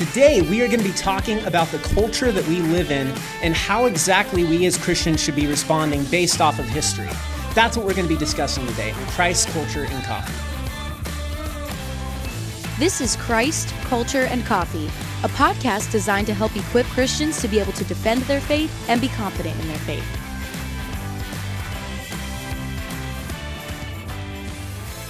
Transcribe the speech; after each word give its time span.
Today, 0.00 0.40
we 0.40 0.62
are 0.62 0.66
going 0.66 0.80
to 0.80 0.88
be 0.88 0.94
talking 0.94 1.44
about 1.44 1.68
the 1.68 1.76
culture 1.80 2.32
that 2.32 2.48
we 2.48 2.60
live 2.60 2.90
in 2.90 3.12
and 3.42 3.54
how 3.54 3.84
exactly 3.84 4.44
we 4.44 4.64
as 4.64 4.78
Christians 4.78 5.22
should 5.22 5.36
be 5.36 5.46
responding 5.46 6.04
based 6.04 6.40
off 6.40 6.58
of 6.58 6.64
history. 6.64 7.10
That's 7.54 7.76
what 7.76 7.84
we're 7.84 7.92
going 7.92 8.08
to 8.08 8.14
be 8.14 8.16
discussing 8.16 8.66
today 8.66 8.92
on 8.92 9.06
Christ, 9.08 9.48
Culture, 9.48 9.84
and 9.84 10.02
Coffee. 10.04 10.32
This 12.78 13.02
is 13.02 13.14
Christ, 13.16 13.74
Culture, 13.82 14.22
and 14.22 14.42
Coffee, 14.46 14.86
a 15.22 15.28
podcast 15.28 15.92
designed 15.92 16.28
to 16.28 16.32
help 16.32 16.56
equip 16.56 16.86
Christians 16.86 17.38
to 17.42 17.48
be 17.48 17.60
able 17.60 17.72
to 17.72 17.84
defend 17.84 18.22
their 18.22 18.40
faith 18.40 18.72
and 18.88 19.02
be 19.02 19.08
confident 19.08 19.60
in 19.60 19.68
their 19.68 19.76
faith. 19.80 20.16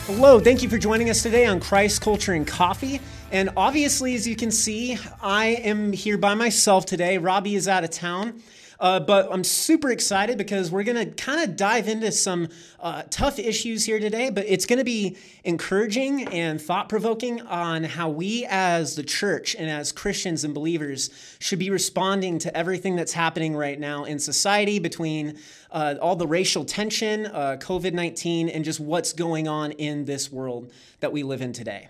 Hello, 0.07 0.41
thank 0.41 0.65
you 0.65 0.69
for 0.69 0.79
joining 0.79 1.11
us 1.11 1.23
today 1.23 1.47
on 1.47 1.61
Christ, 1.61 2.01
Culture, 2.01 2.33
and 2.33 2.45
Coffee. 2.45 3.01
And 3.33 3.51
obviously, 3.57 4.17
as 4.17 4.27
you 4.27 4.35
can 4.35 4.51
see, 4.51 4.99
I 5.23 5.47
am 5.47 5.93
here 5.93 6.19
by 6.19 6.35
myself 6.35 6.85
today. 6.85 7.17
Robbie 7.17 7.55
is 7.55 7.69
out 7.69 7.85
of 7.85 7.91
town. 7.91 8.43
Uh, 8.81 8.99
but 8.99 9.29
I'm 9.31 9.45
super 9.45 9.91
excited 9.91 10.39
because 10.39 10.71
we're 10.71 10.85
going 10.85 10.97
to 10.97 11.23
kind 11.23 11.49
of 11.49 11.55
dive 11.55 11.87
into 11.87 12.11
some 12.11 12.49
uh, 12.81 13.03
tough 13.11 13.39
issues 13.39 13.85
here 13.85 14.01
today, 14.01 14.31
but 14.31 14.47
it's 14.49 14.65
going 14.65 14.79
to 14.79 14.85
be 14.85 15.19
encouraging 15.45 16.27
and 16.29 16.61
thought 16.61 16.89
provoking 16.89 17.43
on 17.43 17.85
how 17.85 18.09
we 18.09 18.47
as 18.49 18.97
the 18.97 19.03
church 19.03 19.55
and 19.55 19.69
as 19.69 19.93
Christians 19.93 20.45
and 20.45 20.55
believers 20.55 21.11
should 21.41 21.59
be 21.59 21.69
responding 21.69 22.39
to 22.39 22.57
everything 22.57 22.97
that's 22.97 23.13
happening 23.13 23.55
right 23.55 23.79
now 23.79 24.05
in 24.05 24.19
society 24.19 24.79
between 24.79 25.39
uh, 25.71 25.97
all 26.01 26.17
the 26.17 26.27
racial 26.27 26.65
tension, 26.65 27.27
uh, 27.27 27.59
COVID 27.61 27.93
19, 27.93 28.49
and 28.49 28.65
just 28.65 28.81
what's 28.81 29.13
going 29.13 29.47
on 29.47 29.73
in 29.73 30.07
this 30.07 30.33
world 30.33 30.73
that 31.01 31.13
we 31.13 31.23
live 31.23 31.43
in 31.43 31.53
today. 31.53 31.89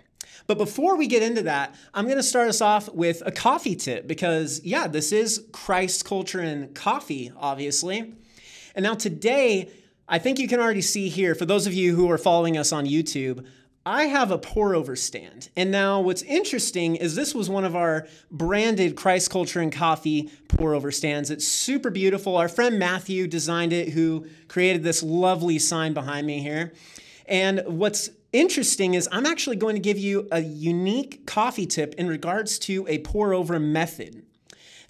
But 0.51 0.59
before 0.59 0.97
we 0.97 1.07
get 1.07 1.23
into 1.23 1.43
that, 1.43 1.77
I'm 1.95 2.07
going 2.07 2.17
to 2.17 2.25
start 2.25 2.49
us 2.49 2.61
off 2.61 2.93
with 2.93 3.23
a 3.25 3.31
coffee 3.31 3.77
tip 3.77 4.09
because, 4.09 4.61
yeah, 4.65 4.89
this 4.89 5.13
is 5.13 5.45
Christ 5.53 6.05
culture 6.05 6.41
and 6.41 6.75
coffee, 6.75 7.31
obviously. 7.37 8.15
And 8.75 8.83
now 8.83 8.95
today, 8.95 9.71
I 10.09 10.19
think 10.19 10.41
you 10.41 10.49
can 10.49 10.59
already 10.59 10.83
see 10.83 11.09
here, 11.09 11.37
for 11.37 11.45
those 11.45 11.69
of 11.69 11.73
you 11.73 11.95
who 11.95 12.11
are 12.11 12.19
following 12.19 12.59
us 12.59 12.73
on 12.73 12.85
YouTube, 12.85 13.47
I 13.87 14.07
have 14.07 14.33
a 14.33 14.39
pour 14.39 14.75
over 14.75 14.97
stand. 14.97 15.51
And 15.57 15.71
now 15.71 16.01
what's 16.01 16.23
interesting 16.23 16.97
is 16.97 17.15
this 17.15 17.33
was 17.33 17.49
one 17.49 17.65
of 17.65 17.77
our 17.77 18.09
branded 18.33 18.97
Christ 18.97 19.31
Culture 19.31 19.61
and 19.61 19.73
Coffee 19.73 20.33
pour 20.49 20.75
over 20.75 20.91
stands. 20.91 21.31
It's 21.31 21.47
super 21.47 21.91
beautiful. 21.91 22.37
Our 22.37 22.49
friend 22.49 22.77
Matthew 22.77 23.29
designed 23.29 23.73
it, 23.73 23.91
who 23.91 24.27
created 24.49 24.83
this 24.83 25.01
lovely 25.01 25.61
sign 25.61 25.95
behind 25.95 26.27
me 26.27 26.41
here. 26.41 26.73
And 27.27 27.63
what's 27.67 28.11
interesting 28.33 28.95
is 28.95 29.09
I'm 29.11 29.27
actually 29.27 29.57
going 29.57 29.77
to 29.77 29.81
give 29.81 29.99
you 29.99 30.29
a 30.31 30.41
unique 30.41 31.27
coffee 31.27 31.67
tip 31.67 31.95
in 31.95 32.09
regards 32.09 32.59
to 32.61 32.87
a 32.89 32.99
pour 32.99 33.35
over 33.35 33.59
method. 33.59 34.25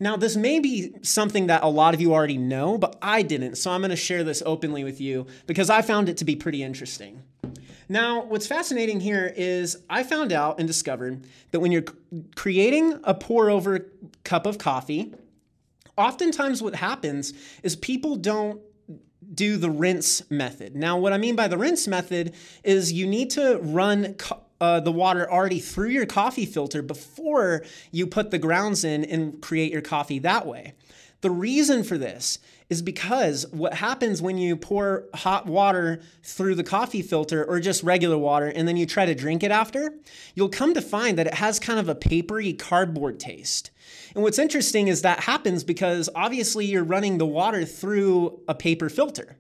Now, 0.03 0.17
this 0.17 0.35
may 0.35 0.61
be 0.61 0.95
something 1.03 1.49
that 1.49 1.63
a 1.63 1.69
lot 1.69 1.93
of 1.93 2.01
you 2.01 2.15
already 2.15 2.39
know, 2.39 2.79
but 2.79 2.97
I 3.03 3.21
didn't, 3.21 3.57
so 3.57 3.71
I'm 3.71 3.83
going 3.83 3.91
to 3.91 3.97
share 3.97 4.25
this 4.25 4.43
openly 4.47 4.83
with 4.83 4.99
you 4.99 5.27
because 5.47 5.69
I 5.69 5.83
found 5.83 6.09
it 6.09 6.17
to 6.19 6.25
be 6.25 6.37
pretty 6.37 6.63
interesting. 6.63 7.23
Now, 7.87 8.25
what's 8.25 8.47
fascinating 8.47 9.01
here 9.01 9.31
is 9.37 9.77
I 9.91 10.05
found 10.05 10.33
out 10.33 10.59
and 10.59 10.67
discovered 10.67 11.27
that 11.51 11.61
when 11.61 11.71
you're 11.71 11.85
creating 12.35 13.01
a 13.05 13.13
pour 13.13 13.51
over 13.51 13.91
cup 14.25 14.47
of 14.47 14.57
coffee, 14.57 15.13
oftentimes 15.99 16.63
what 16.63 16.77
happens 16.77 17.35
is 17.63 17.77
people 17.77 18.17
don't 18.17 18.61
do 19.41 19.57
the 19.57 19.71
rinse 19.71 20.31
method. 20.31 20.77
Now, 20.77 20.99
what 20.99 21.15
I 21.15 21.17
mean 21.17 21.35
by 21.35 21.49
the 21.49 21.57
rinse 21.57 21.89
method 21.89 22.35
is 22.63 22.93
you 22.93 23.07
need 23.07 23.31
to 23.31 23.59
run 23.63 24.13
co- 24.19 24.43
uh, 24.61 24.81
the 24.81 24.93
water 24.93 25.33
already 25.33 25.61
through 25.61 25.89
your 25.89 26.05
coffee 26.05 26.45
filter 26.45 26.83
before 26.83 27.65
you 27.91 28.07
put 28.07 28.31
the 28.31 28.39
grounds 28.39 28.85
in 28.85 29.03
and 29.03 29.41
create 29.41 29.73
your 29.73 29.81
coffee 29.81 30.19
that 30.19 30.47
way. 30.47 30.75
The 31.23 31.31
reason 31.31 31.85
for 31.85 31.97
this 31.97 32.39
is 32.69 32.83
because 32.83 33.47
what 33.51 33.73
happens 33.73 34.21
when 34.21 34.37
you 34.37 34.57
pour 34.57 35.07
hot 35.15 35.47
water 35.47 36.03
through 36.23 36.57
the 36.57 36.63
coffee 36.63 37.01
filter 37.01 37.43
or 37.43 37.61
just 37.61 37.83
regular 37.83 38.19
water 38.19 38.49
and 38.49 38.69
then 38.69 38.77
you 38.77 38.85
try 38.85 39.07
to 39.07 39.15
drink 39.15 39.43
it 39.43 39.51
after, 39.51 39.95
you'll 40.35 40.51
come 40.51 40.75
to 40.75 40.83
find 40.83 41.17
that 41.17 41.29
it 41.29 41.35
has 41.35 41.59
kind 41.59 41.81
of 41.81 41.89
a 41.89 41.95
papery 41.95 42.53
cardboard 42.53 43.19
taste. 43.19 43.71
And 44.15 44.23
what's 44.23 44.39
interesting 44.39 44.89
is 44.89 45.03
that 45.03 45.21
happens 45.21 45.65
because 45.65 46.09
obviously 46.15 46.67
you're 46.67 46.85
running 46.85 47.19
the 47.19 47.27
water 47.27 47.65
through 47.65 48.41
a 48.49 48.55
paper 48.55 48.89
filter. 48.89 49.37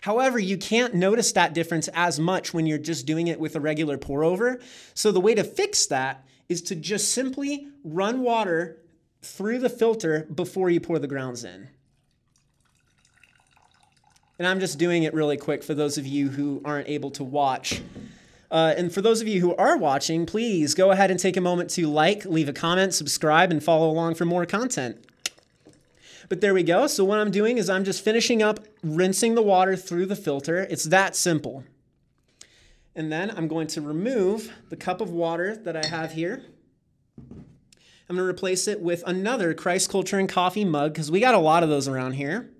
However, 0.00 0.38
you 0.38 0.56
can't 0.56 0.94
notice 0.94 1.32
that 1.32 1.54
difference 1.54 1.88
as 1.88 2.18
much 2.20 2.54
when 2.54 2.66
you're 2.66 2.78
just 2.78 3.06
doing 3.06 3.26
it 3.26 3.40
with 3.40 3.56
a 3.56 3.60
regular 3.60 3.98
pour 3.98 4.24
over. 4.24 4.60
So 4.94 5.12
the 5.12 5.20
way 5.20 5.34
to 5.34 5.44
fix 5.44 5.86
that 5.86 6.24
is 6.48 6.62
to 6.62 6.74
just 6.74 7.12
simply 7.12 7.68
run 7.84 8.20
water 8.20 8.78
through 9.22 9.58
the 9.58 9.68
filter 9.68 10.26
before 10.32 10.70
you 10.70 10.80
pour 10.80 10.98
the 10.98 11.08
grounds 11.08 11.44
in. 11.44 11.68
And 14.38 14.46
I'm 14.46 14.60
just 14.60 14.78
doing 14.78 15.02
it 15.02 15.14
really 15.14 15.36
quick 15.36 15.64
for 15.64 15.74
those 15.74 15.98
of 15.98 16.06
you 16.06 16.28
who 16.28 16.62
aren't 16.64 16.88
able 16.88 17.10
to 17.12 17.24
watch. 17.24 17.82
Uh, 18.50 18.74
and 18.76 18.92
for 18.92 19.02
those 19.02 19.20
of 19.20 19.28
you 19.28 19.40
who 19.40 19.54
are 19.56 19.76
watching, 19.76 20.24
please 20.24 20.74
go 20.74 20.90
ahead 20.90 21.10
and 21.10 21.20
take 21.20 21.36
a 21.36 21.40
moment 21.40 21.68
to 21.70 21.86
like, 21.86 22.24
leave 22.24 22.48
a 22.48 22.52
comment, 22.52 22.94
subscribe, 22.94 23.50
and 23.50 23.62
follow 23.62 23.90
along 23.90 24.14
for 24.14 24.24
more 24.24 24.46
content. 24.46 25.04
But 26.28 26.40
there 26.40 26.54
we 26.54 26.62
go. 26.62 26.86
So, 26.86 27.04
what 27.04 27.18
I'm 27.18 27.30
doing 27.30 27.58
is 27.58 27.70
I'm 27.70 27.84
just 27.84 28.04
finishing 28.04 28.42
up 28.42 28.60
rinsing 28.82 29.34
the 29.34 29.42
water 29.42 29.76
through 29.76 30.06
the 30.06 30.16
filter. 30.16 30.66
It's 30.70 30.84
that 30.84 31.16
simple. 31.16 31.64
And 32.94 33.12
then 33.12 33.30
I'm 33.30 33.48
going 33.48 33.66
to 33.68 33.80
remove 33.80 34.52
the 34.68 34.76
cup 34.76 35.00
of 35.00 35.10
water 35.10 35.56
that 35.56 35.76
I 35.76 35.86
have 35.86 36.12
here. 36.12 36.44
I'm 38.08 38.16
going 38.16 38.26
to 38.26 38.30
replace 38.30 38.66
it 38.66 38.80
with 38.80 39.02
another 39.06 39.54
Christ 39.54 39.90
Culture 39.90 40.18
and 40.18 40.28
Coffee 40.28 40.64
mug 40.64 40.94
because 40.94 41.10
we 41.10 41.20
got 41.20 41.34
a 41.34 41.38
lot 41.38 41.62
of 41.62 41.68
those 41.68 41.86
around 41.86 42.14
here. 42.14 42.50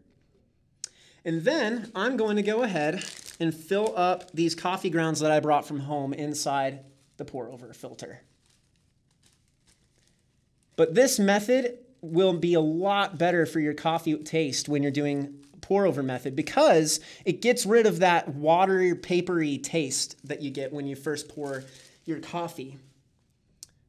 And 1.25 1.43
then 1.43 1.91
I'm 1.95 2.17
going 2.17 2.37
to 2.37 2.43
go 2.43 2.63
ahead 2.63 3.05
and 3.41 3.55
fill 3.55 3.93
up 3.97 4.31
these 4.33 4.55
coffee 4.55 4.91
grounds 4.91 5.21
that 5.21 5.31
I 5.31 5.41
brought 5.41 5.67
from 5.67 5.81
home 5.81 6.13
inside 6.13 6.81
the 7.17 7.25
pour 7.25 7.51
over 7.51 7.73
filter. 7.73 8.23
But 10.77 10.95
this 10.95 11.19
method 11.19 11.79
will 12.01 12.35
be 12.35 12.55
a 12.55 12.61
lot 12.61 13.19
better 13.19 13.47
for 13.47 13.61
your 13.61 13.75
coffee 13.75 14.17
taste 14.17 14.69
when 14.69 14.83
you're 14.83 14.93
doing 14.93 15.35
pour 15.61 15.87
over 15.87 16.03
method 16.03 16.37
because 16.37 17.01
it 17.25 17.43
gets 17.43 17.67
rid 17.67 17.87
of 17.87 17.99
that 17.99 18.29
watery, 18.29 18.95
papery 18.95 19.59
taste 19.59 20.17
that 20.27 20.41
you 20.41 20.51
get 20.51 20.73
when 20.73 20.87
you 20.87 20.97
first 20.97 21.29
pour 21.29 21.65
your 22.05 22.21
coffee. 22.21 22.79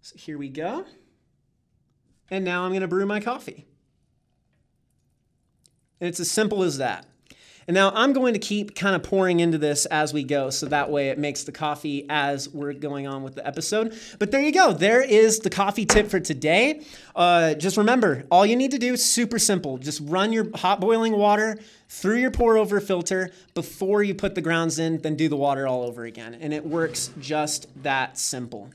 So 0.01 0.15
here 0.17 0.37
we 0.37 0.49
go. 0.49 0.85
And 2.31 2.43
now 2.43 2.63
I'm 2.63 2.71
going 2.71 2.81
to 2.81 2.87
brew 2.87 3.05
my 3.05 3.19
coffee. 3.19 3.65
And 6.01 6.07
it's 6.07 6.19
as 6.19 6.31
simple 6.31 6.63
as 6.63 6.77
that. 6.77 7.05
And 7.69 7.75
now 7.75 7.91
I'm 7.93 8.13
going 8.13 8.33
to 8.33 8.39
keep 8.39 8.73
kind 8.73 8.95
of 8.95 9.03
pouring 9.03 9.41
into 9.41 9.59
this 9.59 9.85
as 9.85 10.11
we 10.11 10.23
go, 10.23 10.49
so 10.49 10.65
that 10.65 10.89
way 10.89 11.09
it 11.09 11.19
makes 11.19 11.43
the 11.43 11.51
coffee 11.51 12.03
as 12.09 12.49
we're 12.49 12.73
going 12.73 13.05
on 13.05 13.21
with 13.21 13.35
the 13.35 13.45
episode. 13.45 13.95
But 14.17 14.31
there 14.31 14.41
you 14.41 14.51
go. 14.51 14.73
There 14.73 15.03
is 15.03 15.37
the 15.37 15.51
coffee 15.51 15.85
tip 15.85 16.07
for 16.07 16.19
today. 16.19 16.83
Uh, 17.15 17.53
just 17.53 17.77
remember, 17.77 18.25
all 18.31 18.43
you 18.43 18.55
need 18.55 18.71
to 18.71 18.79
do 18.79 18.93
is 18.93 19.05
super 19.05 19.37
simple. 19.37 19.77
Just 19.77 20.01
run 20.03 20.33
your 20.33 20.47
hot 20.57 20.81
boiling 20.81 21.15
water 21.15 21.59
through 21.89 22.17
your 22.17 22.31
pour 22.31 22.57
over 22.57 22.79
filter 22.79 23.29
before 23.53 24.01
you 24.01 24.15
put 24.15 24.33
the 24.33 24.41
grounds 24.41 24.79
in, 24.79 24.97
then 25.03 25.15
do 25.15 25.29
the 25.29 25.37
water 25.37 25.67
all 25.67 25.83
over 25.83 26.05
again. 26.05 26.33
And 26.41 26.51
it 26.55 26.65
works 26.65 27.11
just 27.19 27.67
that 27.83 28.17
simple. 28.17 28.71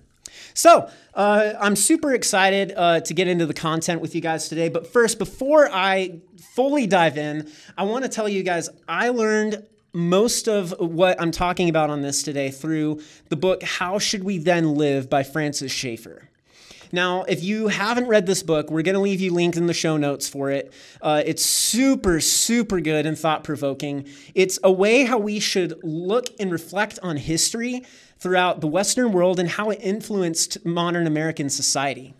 So, 0.54 0.90
uh, 1.14 1.52
I'm 1.60 1.76
super 1.76 2.12
excited 2.12 2.72
uh, 2.76 3.00
to 3.00 3.14
get 3.14 3.28
into 3.28 3.46
the 3.46 3.54
content 3.54 4.00
with 4.00 4.14
you 4.14 4.20
guys 4.20 4.48
today. 4.48 4.68
But 4.68 4.86
first, 4.86 5.18
before 5.18 5.68
I 5.70 6.20
fully 6.54 6.86
dive 6.86 7.18
in, 7.18 7.50
I 7.76 7.84
want 7.84 8.04
to 8.04 8.08
tell 8.08 8.28
you 8.28 8.42
guys 8.42 8.68
I 8.88 9.10
learned 9.10 9.64
most 9.92 10.48
of 10.48 10.74
what 10.78 11.20
I'm 11.20 11.30
talking 11.30 11.68
about 11.68 11.88
on 11.88 12.02
this 12.02 12.22
today 12.22 12.50
through 12.50 13.00
the 13.28 13.36
book 13.36 13.62
How 13.62 13.98
Should 13.98 14.24
We 14.24 14.38
Then 14.38 14.74
Live 14.74 15.08
by 15.08 15.22
Francis 15.22 15.70
Schaeffer. 15.70 16.28
Now, 16.94 17.24
if 17.24 17.42
you 17.42 17.66
haven't 17.68 18.06
read 18.06 18.26
this 18.26 18.44
book, 18.44 18.70
we're 18.70 18.82
going 18.82 18.94
to 18.94 19.00
leave 19.00 19.20
you 19.20 19.32
linked 19.32 19.56
in 19.56 19.66
the 19.66 19.74
show 19.74 19.96
notes 19.96 20.28
for 20.28 20.50
it. 20.50 20.72
Uh, 21.02 21.24
it's 21.26 21.44
super, 21.44 22.20
super 22.20 22.80
good 22.80 23.04
and 23.04 23.18
thought 23.18 23.42
provoking. 23.42 24.06
It's 24.34 24.60
a 24.62 24.70
way 24.70 25.04
how 25.04 25.18
we 25.18 25.40
should 25.40 25.82
look 25.82 26.26
and 26.38 26.52
reflect 26.52 27.00
on 27.02 27.16
history 27.16 27.82
throughout 28.24 28.62
the 28.62 28.66
Western 28.66 29.12
world 29.12 29.38
and 29.38 29.50
how 29.50 29.68
it 29.68 29.78
influenced 29.82 30.64
modern 30.64 31.06
American 31.06 31.50
society. 31.50 32.14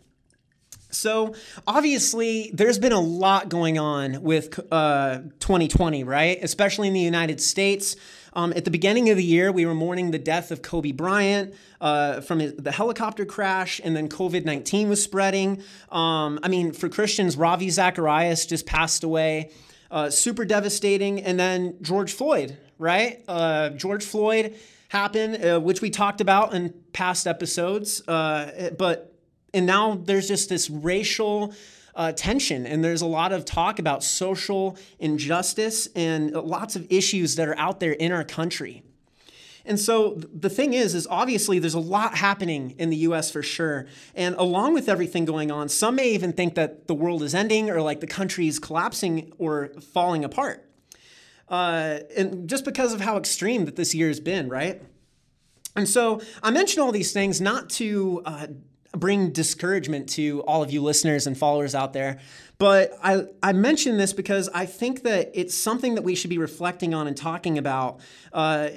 So, 0.90 1.34
obviously, 1.66 2.50
there's 2.52 2.78
been 2.78 2.92
a 2.92 3.00
lot 3.00 3.48
going 3.48 3.78
on 3.78 4.22
with 4.22 4.60
uh, 4.70 5.20
2020, 5.40 6.04
right? 6.04 6.38
Especially 6.42 6.88
in 6.88 6.92
the 6.92 7.00
United 7.00 7.40
States. 7.40 7.96
Um, 8.34 8.52
at 8.54 8.66
the 8.66 8.70
beginning 8.70 9.08
of 9.08 9.16
the 9.16 9.24
year, 9.24 9.50
we 9.50 9.64
were 9.64 9.74
mourning 9.74 10.10
the 10.10 10.18
death 10.18 10.50
of 10.50 10.60
Kobe 10.60 10.92
Bryant 10.92 11.54
uh, 11.80 12.20
from 12.20 12.54
the 12.54 12.70
helicopter 12.70 13.24
crash, 13.24 13.80
and 13.82 13.96
then 13.96 14.10
COVID 14.10 14.44
19 14.44 14.90
was 14.90 15.02
spreading. 15.02 15.62
Um, 15.90 16.38
I 16.42 16.48
mean, 16.48 16.72
for 16.72 16.90
Christians, 16.90 17.34
Ravi 17.34 17.70
Zacharias 17.70 18.44
just 18.44 18.66
passed 18.66 19.04
away. 19.04 19.52
Uh, 19.90 20.10
super 20.10 20.44
devastating. 20.44 21.22
And 21.22 21.40
then 21.40 21.76
George 21.80 22.12
Floyd, 22.12 22.58
right? 22.78 23.24
Uh, 23.26 23.70
George 23.70 24.04
Floyd 24.04 24.54
happened, 24.94 25.44
uh, 25.44 25.58
which 25.61 25.81
we 25.82 25.91
talked 25.91 26.20
about 26.20 26.55
in 26.55 26.73
past 26.93 27.26
episodes. 27.26 28.06
Uh, 28.08 28.70
but 28.79 29.12
And 29.52 29.67
now 29.67 29.96
there's 30.05 30.29
just 30.29 30.49
this 30.49 30.70
racial 30.70 31.52
uh, 31.96 32.12
tension, 32.12 32.67
and 32.67 32.82
there's 32.82 33.02
a 33.02 33.06
lot 33.06 33.32
of 33.32 33.44
talk 33.44 33.79
about 33.79 34.02
social 34.02 34.76
injustice 34.99 35.88
and 35.94 36.32
lots 36.32 36.76
of 36.76 36.87
issues 36.91 37.37
that 37.37 37.46
are 37.49 37.58
out 37.58 37.79
there 37.81 37.93
in 37.93 38.12
our 38.12 38.25
country. 38.25 38.82
And 39.64 39.81
so 39.81 40.20
the 40.46 40.50
thing 40.50 40.75
is, 40.75 40.94
is 40.94 41.06
obviously 41.08 41.58
there's 41.58 41.75
a 41.75 41.81
lot 41.96 42.17
happening 42.17 42.75
in 42.79 42.91
the 42.91 42.96
U.S. 43.08 43.31
for 43.31 43.43
sure. 43.43 43.87
And 44.14 44.35
along 44.37 44.75
with 44.75 44.88
everything 44.88 45.25
going 45.25 45.50
on, 45.50 45.69
some 45.69 45.96
may 45.96 46.11
even 46.11 46.32
think 46.32 46.55
that 46.55 46.87
the 46.87 46.94
world 46.94 47.23
is 47.23 47.35
ending 47.35 47.70
or 47.70 47.81
like 47.81 48.00
the 48.00 48.06
country 48.06 48.46
is 48.46 48.58
collapsing 48.58 49.32
or 49.38 49.70
falling 49.93 50.25
apart. 50.25 50.69
Uh, 51.54 52.00
and 52.16 52.48
just 52.48 52.64
because 52.64 52.92
of 52.92 53.00
how 53.00 53.16
extreme 53.16 53.64
that 53.64 53.76
this 53.76 53.94
year 53.94 54.08
has 54.08 54.18
been, 54.18 54.48
right? 54.48 54.82
And 55.76 55.88
so 55.88 56.20
I 56.42 56.50
mention 56.50 56.82
all 56.82 56.90
these 56.90 57.12
things 57.12 57.40
not 57.40 57.70
to 57.70 58.22
uh, 58.24 58.46
bring 58.96 59.30
discouragement 59.30 60.08
to 60.10 60.42
all 60.48 60.64
of 60.64 60.72
you 60.72 60.82
listeners 60.82 61.28
and 61.28 61.38
followers 61.38 61.72
out 61.76 61.92
there, 61.92 62.18
but 62.58 62.90
I, 63.04 63.26
I 63.40 63.52
mention 63.52 63.98
this 63.98 64.12
because 64.12 64.48
I 64.52 64.66
think 64.66 65.04
that 65.04 65.30
it's 65.32 65.54
something 65.54 65.94
that 65.94 66.02
we 66.02 66.16
should 66.16 66.30
be 66.30 66.38
reflecting 66.38 66.92
on 66.92 67.06
and 67.06 67.16
talking 67.16 67.56
about 67.56 68.00
uh, 68.32 68.70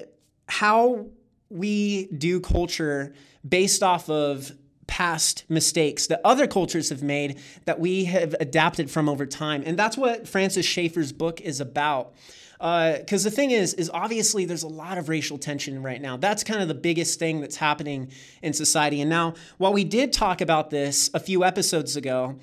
how 0.47 1.07
we 1.49 2.05
do 2.05 2.39
culture 2.39 3.15
based 3.47 3.81
off 3.81 4.07
of 4.07 4.51
past 4.85 5.45
mistakes 5.49 6.05
that 6.07 6.21
other 6.23 6.45
cultures 6.45 6.89
have 6.89 7.01
made 7.01 7.39
that 7.65 7.79
we 7.79 8.05
have 8.05 8.35
adapted 8.39 8.91
from 8.91 9.09
over 9.09 9.25
time. 9.25 9.63
And 9.65 9.77
that's 9.79 9.97
what 9.97 10.27
Francis 10.27 10.65
Schaeffer's 10.65 11.11
book 11.11 11.41
is 11.41 11.59
about 11.59 12.13
because 12.59 13.25
uh, 13.25 13.29
the 13.29 13.35
thing 13.35 13.51
is 13.51 13.73
is 13.75 13.89
obviously 13.93 14.45
there's 14.45 14.63
a 14.63 14.67
lot 14.67 14.97
of 14.97 15.09
racial 15.09 15.37
tension 15.37 15.83
right 15.83 16.01
now. 16.01 16.17
That's 16.17 16.43
kind 16.43 16.61
of 16.61 16.67
the 16.67 16.73
biggest 16.73 17.19
thing 17.19 17.41
that's 17.41 17.57
happening 17.57 18.11
in 18.41 18.53
society. 18.53 19.01
And 19.01 19.09
now 19.09 19.35
while 19.57 19.73
we 19.73 19.83
did 19.83 20.11
talk 20.13 20.41
about 20.41 20.69
this 20.69 21.09
a 21.13 21.19
few 21.19 21.43
episodes 21.43 21.95
ago 21.95 22.37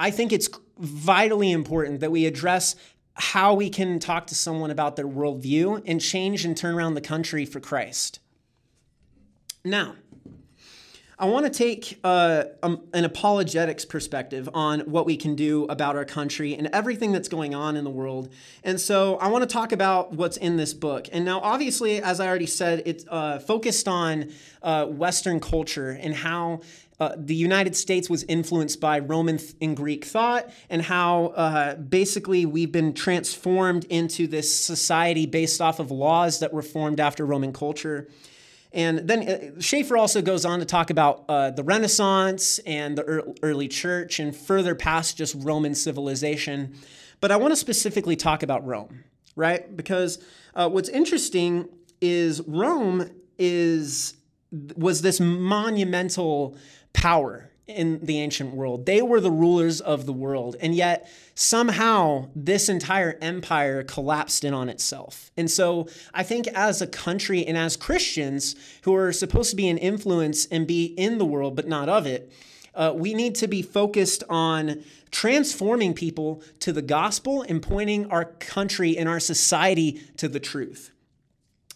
i 0.00 0.10
think 0.10 0.32
it's 0.32 0.48
vitally 0.78 1.50
important 1.50 2.00
that 2.00 2.10
we 2.10 2.26
address 2.26 2.76
how 3.14 3.54
we 3.54 3.70
can 3.70 3.98
talk 4.00 4.26
to 4.26 4.34
someone 4.34 4.70
about 4.70 4.96
their 4.96 5.06
worldview 5.06 5.82
and 5.86 6.00
change 6.00 6.44
and 6.44 6.56
turn 6.56 6.74
around 6.74 6.94
the 6.94 7.00
country 7.00 7.44
for 7.44 7.60
christ. 7.60 8.18
Now 9.64 9.94
I 11.16 11.26
want 11.26 11.46
to 11.46 11.50
take 11.50 12.00
uh, 12.02 12.44
um, 12.62 12.80
an 12.92 13.04
apologetics 13.04 13.84
perspective 13.84 14.48
on 14.52 14.80
what 14.80 15.06
we 15.06 15.16
can 15.16 15.36
do 15.36 15.64
about 15.66 15.94
our 15.94 16.04
country 16.04 16.54
and 16.54 16.68
everything 16.72 17.12
that's 17.12 17.28
going 17.28 17.54
on 17.54 17.76
in 17.76 17.84
the 17.84 17.90
world. 17.90 18.30
And 18.64 18.80
so 18.80 19.16
I 19.18 19.28
want 19.28 19.42
to 19.42 19.52
talk 19.52 19.70
about 19.70 20.12
what's 20.12 20.36
in 20.36 20.56
this 20.56 20.74
book. 20.74 21.08
And 21.12 21.24
now, 21.24 21.38
obviously, 21.40 22.02
as 22.02 22.18
I 22.18 22.26
already 22.26 22.46
said, 22.46 22.82
it's 22.84 23.04
uh, 23.08 23.38
focused 23.38 23.86
on 23.86 24.32
uh, 24.62 24.86
Western 24.86 25.38
culture 25.38 25.90
and 25.90 26.16
how 26.16 26.62
uh, 26.98 27.14
the 27.16 27.34
United 27.34 27.76
States 27.76 28.10
was 28.10 28.24
influenced 28.24 28.80
by 28.80 28.98
Roman 28.98 29.38
th- 29.38 29.54
and 29.60 29.76
Greek 29.76 30.04
thought, 30.04 30.50
and 30.70 30.82
how 30.82 31.26
uh, 31.26 31.74
basically 31.76 32.46
we've 32.46 32.70
been 32.72 32.92
transformed 32.92 33.84
into 33.86 34.26
this 34.26 34.54
society 34.54 35.26
based 35.26 35.60
off 35.60 35.80
of 35.80 35.90
laws 35.90 36.40
that 36.40 36.52
were 36.52 36.62
formed 36.62 37.00
after 37.00 37.24
Roman 37.24 37.52
culture. 37.52 38.08
And 38.74 39.08
then 39.08 39.28
uh, 39.28 39.60
Schaeffer 39.60 39.96
also 39.96 40.20
goes 40.20 40.44
on 40.44 40.58
to 40.58 40.64
talk 40.64 40.90
about 40.90 41.24
uh, 41.28 41.52
the 41.52 41.62
Renaissance 41.62 42.58
and 42.66 42.98
the 42.98 43.36
early 43.42 43.68
church 43.68 44.18
and 44.18 44.34
further 44.36 44.74
past 44.74 45.16
just 45.16 45.36
Roman 45.38 45.76
civilization. 45.76 46.74
But 47.20 47.30
I 47.30 47.36
want 47.36 47.52
to 47.52 47.56
specifically 47.56 48.16
talk 48.16 48.42
about 48.42 48.66
Rome, 48.66 49.04
right? 49.36 49.74
Because 49.76 50.18
uh, 50.56 50.68
what's 50.68 50.88
interesting 50.88 51.68
is 52.00 52.42
Rome 52.46 53.10
is 53.38 54.16
was 54.76 55.02
this 55.02 55.20
monumental 55.20 56.56
power 56.92 57.50
in 57.66 58.04
the 58.04 58.20
ancient 58.20 58.54
world. 58.54 58.84
They 58.84 59.00
were 59.00 59.20
the 59.20 59.30
rulers 59.30 59.80
of 59.80 60.04
the 60.04 60.12
world. 60.12 60.56
And 60.60 60.74
yet, 60.74 61.10
somehow, 61.34 62.28
this 62.36 62.68
entire 62.68 63.18
empire 63.22 63.82
collapsed 63.82 64.44
in 64.44 64.52
on 64.52 64.68
itself. 64.68 65.30
And 65.36 65.50
so, 65.50 65.88
I 66.12 66.22
think 66.22 66.46
as 66.48 66.82
a 66.82 66.86
country 66.86 67.44
and 67.46 67.56
as 67.56 67.76
Christians 67.76 68.54
who 68.82 68.94
are 68.94 69.12
supposed 69.12 69.50
to 69.50 69.56
be 69.56 69.68
an 69.68 69.78
influence 69.78 70.46
and 70.46 70.66
be 70.66 70.84
in 70.84 71.18
the 71.18 71.24
world, 71.24 71.56
but 71.56 71.66
not 71.66 71.88
of 71.88 72.06
it, 72.06 72.30
uh, 72.74 72.92
we 72.94 73.14
need 73.14 73.34
to 73.36 73.48
be 73.48 73.62
focused 73.62 74.24
on 74.28 74.82
transforming 75.10 75.94
people 75.94 76.42
to 76.58 76.72
the 76.72 76.82
gospel 76.82 77.42
and 77.42 77.62
pointing 77.62 78.10
our 78.10 78.24
country 78.24 78.98
and 78.98 79.08
our 79.08 79.20
society 79.20 80.02
to 80.16 80.28
the 80.28 80.40
truth. 80.40 80.90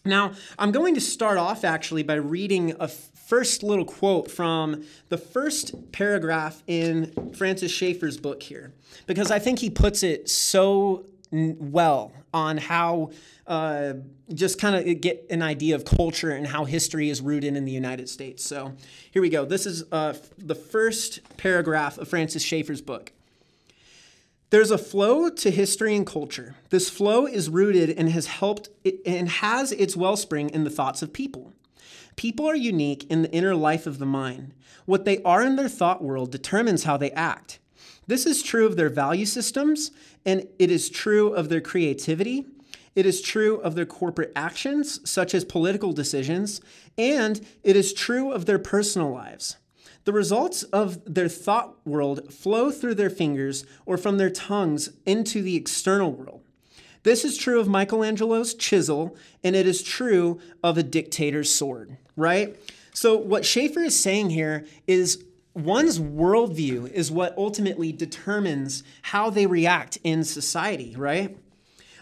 Now, 0.05 0.33
I'm 0.59 0.73
going 0.73 0.95
to 0.95 1.01
start 1.01 1.39
off 1.39 1.65
actually 1.65 2.03
by 2.03 2.15
reading 2.15 2.75
a 2.81 2.89
first 3.29 3.63
little 3.63 3.85
quote 3.85 4.31
from 4.31 4.83
the 5.11 5.19
first 5.19 5.93
paragraph 5.93 6.63
in 6.67 7.13
Francis 7.35 7.71
Schaeffer's 7.71 8.17
book 8.17 8.43
here, 8.43 8.73
because 9.07 9.31
I 9.31 9.39
think 9.39 9.59
he 9.59 9.69
puts 9.69 10.03
it 10.03 10.31
so 10.31 11.05
well 11.31 12.11
on 12.33 12.57
how 12.57 13.11
uh, 13.47 13.93
just 14.33 14.59
kind 14.59 14.77
of 14.77 15.01
get 15.03 15.27
an 15.29 15.43
idea 15.43 15.75
of 15.75 15.85
culture 15.85 16.31
and 16.31 16.47
how 16.47 16.65
history 16.65 17.11
is 17.11 17.21
rooted 17.21 17.55
in 17.55 17.67
the 17.67 17.71
United 17.73 18.09
States. 18.09 18.43
So 18.43 18.73
here 19.11 19.21
we 19.21 19.29
go. 19.29 19.45
This 19.45 19.67
is 19.67 19.85
uh, 19.93 20.15
the 20.39 20.55
first 20.55 21.21
paragraph 21.37 21.99
of 21.99 22.09
Francis 22.09 22.43
Schaeffer's 22.43 22.81
book. 22.81 23.13
There's 24.49 24.71
a 24.71 24.79
flow 24.79 25.29
to 25.29 25.51
history 25.51 25.95
and 25.95 26.07
culture. 26.07 26.55
This 26.71 26.89
flow 26.89 27.27
is 27.27 27.51
rooted 27.51 27.91
and 27.91 28.09
has 28.09 28.27
helped 28.27 28.71
and 29.05 29.29
has 29.29 29.73
its 29.73 29.95
wellspring 29.95 30.49
in 30.49 30.65
the 30.65 30.71
thoughts 30.71 31.03
of 31.03 31.13
people. 31.13 31.53
People 32.19 32.51
are 32.51 32.57
unique 32.57 33.09
in 33.09 33.23
the 33.23 33.31
inner 33.31 33.55
life 33.55 33.87
of 33.87 34.01
the 34.01 34.05
mind. 34.05 34.53
What 34.87 35.05
they 35.05 35.23
are 35.23 35.41
in 35.41 35.55
their 35.55 35.69
thought 35.69 36.03
world 36.03 36.33
determines 36.33 36.83
how 36.83 36.97
they 36.97 37.13
act. 37.13 37.61
This 38.09 38.27
is 38.27 38.43
true 38.43 38.67
of 38.67 38.75
their 38.75 38.89
value 38.89 39.25
systems, 39.25 39.93
and 40.27 40.49
it 40.59 40.69
is 40.69 40.91
true 40.91 41.33
of 41.33 41.49
their 41.49 41.61
creativity. 41.61 42.45
It 42.97 43.07
is 43.07 43.23
true 43.23 43.61
of 43.61 43.77
their 43.77 43.87
corporate 43.87 44.33
actions, 44.35 45.09
such 45.09 45.33
as 45.33 45.45
political 45.45 45.93
decisions, 45.93 46.61
and 46.99 47.41
it 47.63 47.77
is 47.77 47.93
true 47.93 48.33
of 48.33 48.47
their 48.47 48.59
personal 48.59 49.13
lives. 49.13 49.57
The 50.05 50.13
results 50.13 50.65
of 50.65 50.99
their 51.05 51.29
thought 51.29 51.77
world 51.87 52.35
flow 52.35 52.73
through 52.73 52.97
their 52.97 53.11
fingers 53.11 53.65
or 53.87 53.97
from 53.97 54.19
their 54.19 54.31
tongues 54.31 54.91
into 55.07 55.41
the 55.41 55.55
external 55.55 56.11
world. 56.11 56.43
This 57.05 57.25
is 57.25 57.39
true 57.39 57.61
of 57.61 57.69
Michelangelo's 57.69 58.55
chisel, 58.55 59.17
and 59.45 59.55
it 59.55 59.69
is 59.69 59.85
true 59.85 60.41
of 60.65 60.77
a 60.77 60.83
dictator's 60.83 61.51
sword, 61.53 61.97
right? 62.19 62.57
So, 62.93 63.17
what 63.17 63.45
Schaeffer 63.47 63.81
is 63.81 63.99
saying 63.99 64.31
here 64.31 64.67
is 64.87 65.25
one's 65.55 65.99
worldview 65.99 66.91
is 66.91 67.11
what 67.11 67.37
ultimately 67.39 67.93
determines 67.93 68.83
how 69.03 69.31
they 69.31 69.47
react 69.47 69.99
in 70.05 70.25
society, 70.25 70.95
right? 70.97 71.37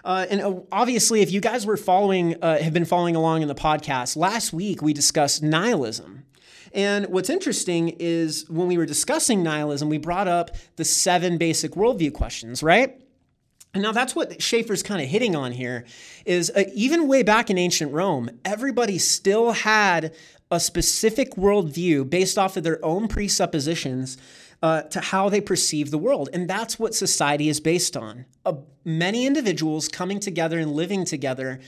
Uh, 0.04 0.26
and 0.30 0.40
uh, 0.40 0.54
obviously, 0.70 1.20
if 1.20 1.30
you 1.32 1.40
guys 1.40 1.66
were 1.66 1.76
following, 1.76 2.36
uh, 2.42 2.58
have 2.58 2.72
been 2.72 2.84
following 2.84 3.16
along 3.16 3.42
in 3.42 3.48
the 3.48 3.54
podcast, 3.54 4.16
last 4.16 4.52
week 4.52 4.80
we 4.80 4.92
discussed 4.92 5.42
nihilism. 5.42 6.24
And 6.72 7.06
what's 7.06 7.30
interesting 7.30 7.88
is 7.98 8.48
when 8.48 8.68
we 8.68 8.76
were 8.76 8.86
discussing 8.86 9.42
nihilism, 9.42 9.88
we 9.88 9.98
brought 9.98 10.28
up 10.28 10.50
the 10.76 10.84
seven 10.84 11.38
basic 11.38 11.72
worldview 11.72 12.12
questions, 12.12 12.62
right? 12.62 13.00
And 13.76 13.82
now 13.82 13.92
that's 13.92 14.16
what 14.16 14.40
Schaeffer's 14.40 14.82
kind 14.82 15.02
of 15.02 15.08
hitting 15.08 15.36
on 15.36 15.52
here 15.52 15.84
is 16.24 16.50
uh, 16.56 16.64
even 16.72 17.06
way 17.06 17.22
back 17.22 17.50
in 17.50 17.58
ancient 17.58 17.92
Rome, 17.92 18.30
everybody 18.42 18.96
still 18.96 19.52
had 19.52 20.14
a 20.50 20.58
specific 20.58 21.32
worldview 21.32 22.08
based 22.08 22.38
off 22.38 22.56
of 22.56 22.64
their 22.64 22.82
own 22.82 23.06
presuppositions 23.06 24.16
uh, 24.62 24.80
to 24.80 25.02
how 25.02 25.28
they 25.28 25.42
perceive 25.42 25.90
the 25.90 25.98
world. 25.98 26.30
And 26.32 26.48
that's 26.48 26.78
what 26.78 26.94
society 26.94 27.50
is 27.50 27.60
based 27.60 27.98
on. 27.98 28.24
Uh, 28.46 28.54
many 28.82 29.26
individuals 29.26 29.88
coming 29.88 30.20
together 30.20 30.58
and 30.58 30.72
living 30.72 31.04
together 31.04 31.60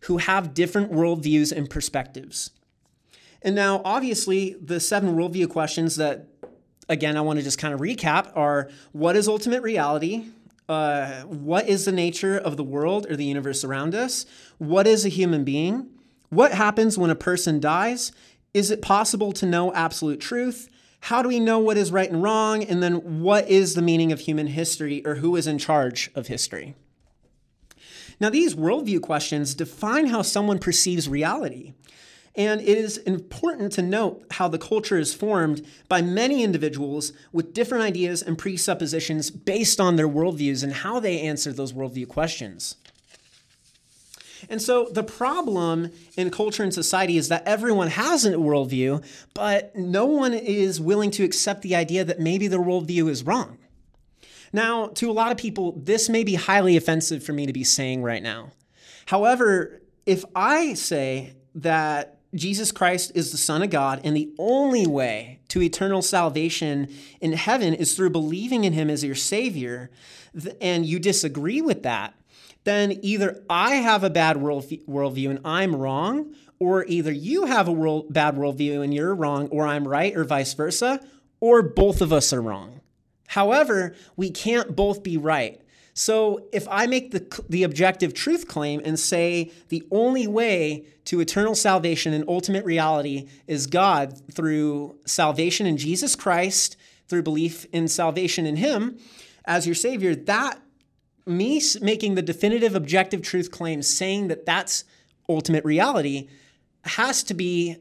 who 0.00 0.16
have 0.16 0.54
different 0.54 0.90
worldviews 0.90 1.52
and 1.56 1.70
perspectives. 1.70 2.50
And 3.40 3.54
now, 3.54 3.82
obviously, 3.84 4.56
the 4.60 4.80
seven 4.80 5.14
worldview 5.14 5.48
questions 5.48 5.94
that, 5.94 6.26
again, 6.88 7.16
I 7.16 7.20
want 7.20 7.38
to 7.38 7.44
just 7.44 7.58
kind 7.58 7.72
of 7.72 7.78
recap 7.78 8.36
are 8.36 8.68
what 8.90 9.14
is 9.14 9.28
ultimate 9.28 9.62
reality? 9.62 10.24
Uh, 10.68 11.22
what 11.22 11.68
is 11.68 11.84
the 11.84 11.92
nature 11.92 12.38
of 12.38 12.56
the 12.56 12.64
world 12.64 13.06
or 13.10 13.16
the 13.16 13.24
universe 13.24 13.64
around 13.64 13.94
us? 13.94 14.26
What 14.58 14.86
is 14.86 15.04
a 15.04 15.08
human 15.10 15.44
being? 15.44 15.88
What 16.28 16.52
happens 16.52 16.96
when 16.96 17.10
a 17.10 17.14
person 17.14 17.60
dies? 17.60 18.12
Is 18.54 18.70
it 18.70 18.82
possible 18.82 19.32
to 19.32 19.46
know 19.46 19.72
absolute 19.74 20.20
truth? 20.20 20.68
How 21.00 21.20
do 21.20 21.28
we 21.28 21.40
know 21.40 21.58
what 21.58 21.76
is 21.76 21.90
right 21.90 22.10
and 22.10 22.22
wrong? 22.22 22.62
And 22.62 22.82
then 22.82 23.22
what 23.22 23.48
is 23.48 23.74
the 23.74 23.82
meaning 23.82 24.12
of 24.12 24.20
human 24.20 24.46
history 24.46 25.04
or 25.04 25.16
who 25.16 25.34
is 25.36 25.46
in 25.46 25.58
charge 25.58 26.10
of 26.14 26.28
history? 26.28 26.74
Now, 28.20 28.30
these 28.30 28.54
worldview 28.54 29.02
questions 29.02 29.54
define 29.54 30.06
how 30.06 30.22
someone 30.22 30.60
perceives 30.60 31.08
reality. 31.08 31.72
And 32.34 32.62
it 32.62 32.78
is 32.78 32.96
important 32.98 33.72
to 33.72 33.82
note 33.82 34.24
how 34.32 34.48
the 34.48 34.58
culture 34.58 34.98
is 34.98 35.12
formed 35.12 35.66
by 35.88 36.00
many 36.00 36.42
individuals 36.42 37.12
with 37.30 37.52
different 37.52 37.84
ideas 37.84 38.22
and 38.22 38.38
presuppositions 38.38 39.30
based 39.30 39.80
on 39.80 39.96
their 39.96 40.08
worldviews 40.08 40.62
and 40.62 40.72
how 40.72 40.98
they 40.98 41.20
answer 41.20 41.52
those 41.52 41.74
worldview 41.74 42.08
questions. 42.08 42.76
And 44.48 44.60
so 44.60 44.88
the 44.90 45.04
problem 45.04 45.90
in 46.16 46.30
culture 46.30 46.62
and 46.62 46.72
society 46.72 47.16
is 47.16 47.28
that 47.28 47.46
everyone 47.46 47.88
has 47.88 48.24
a 48.24 48.32
worldview, 48.32 49.04
but 49.34 49.76
no 49.76 50.06
one 50.06 50.34
is 50.34 50.80
willing 50.80 51.10
to 51.12 51.24
accept 51.24 51.62
the 51.62 51.76
idea 51.76 52.04
that 52.04 52.18
maybe 52.18 52.48
their 52.48 52.60
worldview 52.60 53.08
is 53.08 53.24
wrong. 53.24 53.58
Now, 54.52 54.88
to 54.88 55.10
a 55.10 55.12
lot 55.12 55.32
of 55.32 55.38
people, 55.38 55.72
this 55.76 56.08
may 56.08 56.24
be 56.24 56.34
highly 56.34 56.76
offensive 56.76 57.22
for 57.22 57.32
me 57.32 57.46
to 57.46 57.52
be 57.52 57.64
saying 57.64 58.02
right 58.02 58.22
now. 58.22 58.52
However, 59.06 59.80
if 60.06 60.24
I 60.34 60.74
say 60.74 61.34
that 61.54 62.18
Jesus 62.34 62.72
Christ 62.72 63.12
is 63.14 63.30
the 63.30 63.36
Son 63.36 63.62
of 63.62 63.70
God, 63.70 64.00
and 64.04 64.16
the 64.16 64.32
only 64.38 64.86
way 64.86 65.40
to 65.48 65.60
eternal 65.60 66.00
salvation 66.00 66.88
in 67.20 67.34
heaven 67.34 67.74
is 67.74 67.94
through 67.94 68.10
believing 68.10 68.64
in 68.64 68.72
Him 68.72 68.88
as 68.88 69.04
your 69.04 69.14
Savior, 69.14 69.90
and 70.60 70.86
you 70.86 70.98
disagree 70.98 71.60
with 71.60 71.82
that, 71.82 72.14
then 72.64 72.98
either 73.02 73.42
I 73.50 73.74
have 73.74 74.02
a 74.02 74.10
bad 74.10 74.36
worldview 74.36 75.30
and 75.30 75.40
I'm 75.44 75.76
wrong, 75.76 76.34
or 76.58 76.84
either 76.86 77.12
you 77.12 77.46
have 77.46 77.68
a 77.68 77.72
world, 77.72 78.12
bad 78.12 78.36
worldview 78.36 78.82
and 78.82 78.94
you're 78.94 79.14
wrong, 79.14 79.48
or 79.48 79.66
I'm 79.66 79.86
right, 79.86 80.16
or 80.16 80.24
vice 80.24 80.54
versa, 80.54 81.00
or 81.40 81.60
both 81.60 82.00
of 82.00 82.12
us 82.12 82.32
are 82.32 82.40
wrong. 82.40 82.80
However, 83.26 83.94
we 84.16 84.30
can't 84.30 84.76
both 84.76 85.02
be 85.02 85.16
right. 85.16 85.60
So 85.94 86.46
if 86.52 86.66
I 86.70 86.86
make 86.86 87.10
the, 87.10 87.44
the 87.48 87.64
objective 87.64 88.14
truth 88.14 88.48
claim 88.48 88.80
and 88.84 88.98
say 88.98 89.50
the 89.68 89.86
only 89.90 90.26
way 90.26 90.86
to 91.06 91.20
eternal 91.20 91.54
salvation 91.54 92.14
and 92.14 92.24
ultimate 92.28 92.64
reality 92.64 93.28
is 93.46 93.66
God 93.66 94.20
through 94.32 94.96
salvation 95.04 95.66
in 95.66 95.76
Jesus 95.76 96.16
Christ, 96.16 96.76
through 97.08 97.22
belief 97.22 97.66
in 97.72 97.88
salvation 97.88 98.46
in 98.46 98.56
Him 98.56 98.98
as 99.44 99.66
your 99.66 99.74
Savior, 99.74 100.14
that 100.14 100.60
me 101.26 101.60
making 101.80 102.14
the 102.14 102.22
definitive 102.22 102.74
objective 102.74 103.22
truth 103.22 103.50
claim 103.50 103.82
saying 103.82 104.28
that 104.28 104.46
that's 104.46 104.84
ultimate 105.28 105.64
reality 105.64 106.28
has 106.84 107.22
to 107.24 107.34
be 107.34 107.76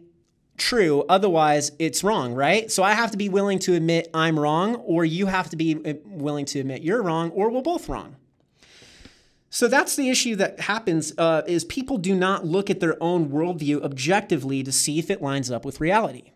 true 0.57 1.03
otherwise 1.09 1.71
it's 1.79 2.03
wrong 2.03 2.33
right? 2.33 2.71
So 2.71 2.83
i 2.83 2.93
have 2.93 3.11
to 3.11 3.17
be 3.17 3.29
willing 3.29 3.59
to 3.59 3.73
admit 3.73 4.09
i'm 4.13 4.37
wrong 4.37 4.75
or 4.75 5.05
you 5.05 5.25
have 5.25 5.49
to 5.49 5.55
be 5.55 5.79
uh, 5.85 5.93
willing 6.05 6.45
to 6.45 6.59
admit 6.59 6.81
you're 6.81 7.01
wrong 7.01 7.31
or 7.31 7.49
we're 7.49 7.61
both 7.61 7.89
wrong. 7.89 8.15
So 9.53 9.67
that's 9.67 9.97
the 9.97 10.09
issue 10.09 10.37
that 10.37 10.61
happens 10.61 11.13
uh, 11.17 11.41
is 11.45 11.65
people 11.65 11.97
do 11.97 12.15
not 12.15 12.45
look 12.45 12.69
at 12.69 12.79
their 12.79 12.95
own 13.03 13.29
worldview 13.29 13.83
objectively 13.83 14.63
to 14.63 14.71
see 14.71 14.97
if 14.97 15.09
it 15.09 15.21
lines 15.21 15.51
up 15.51 15.65
with 15.65 15.81
reality. 15.81 16.31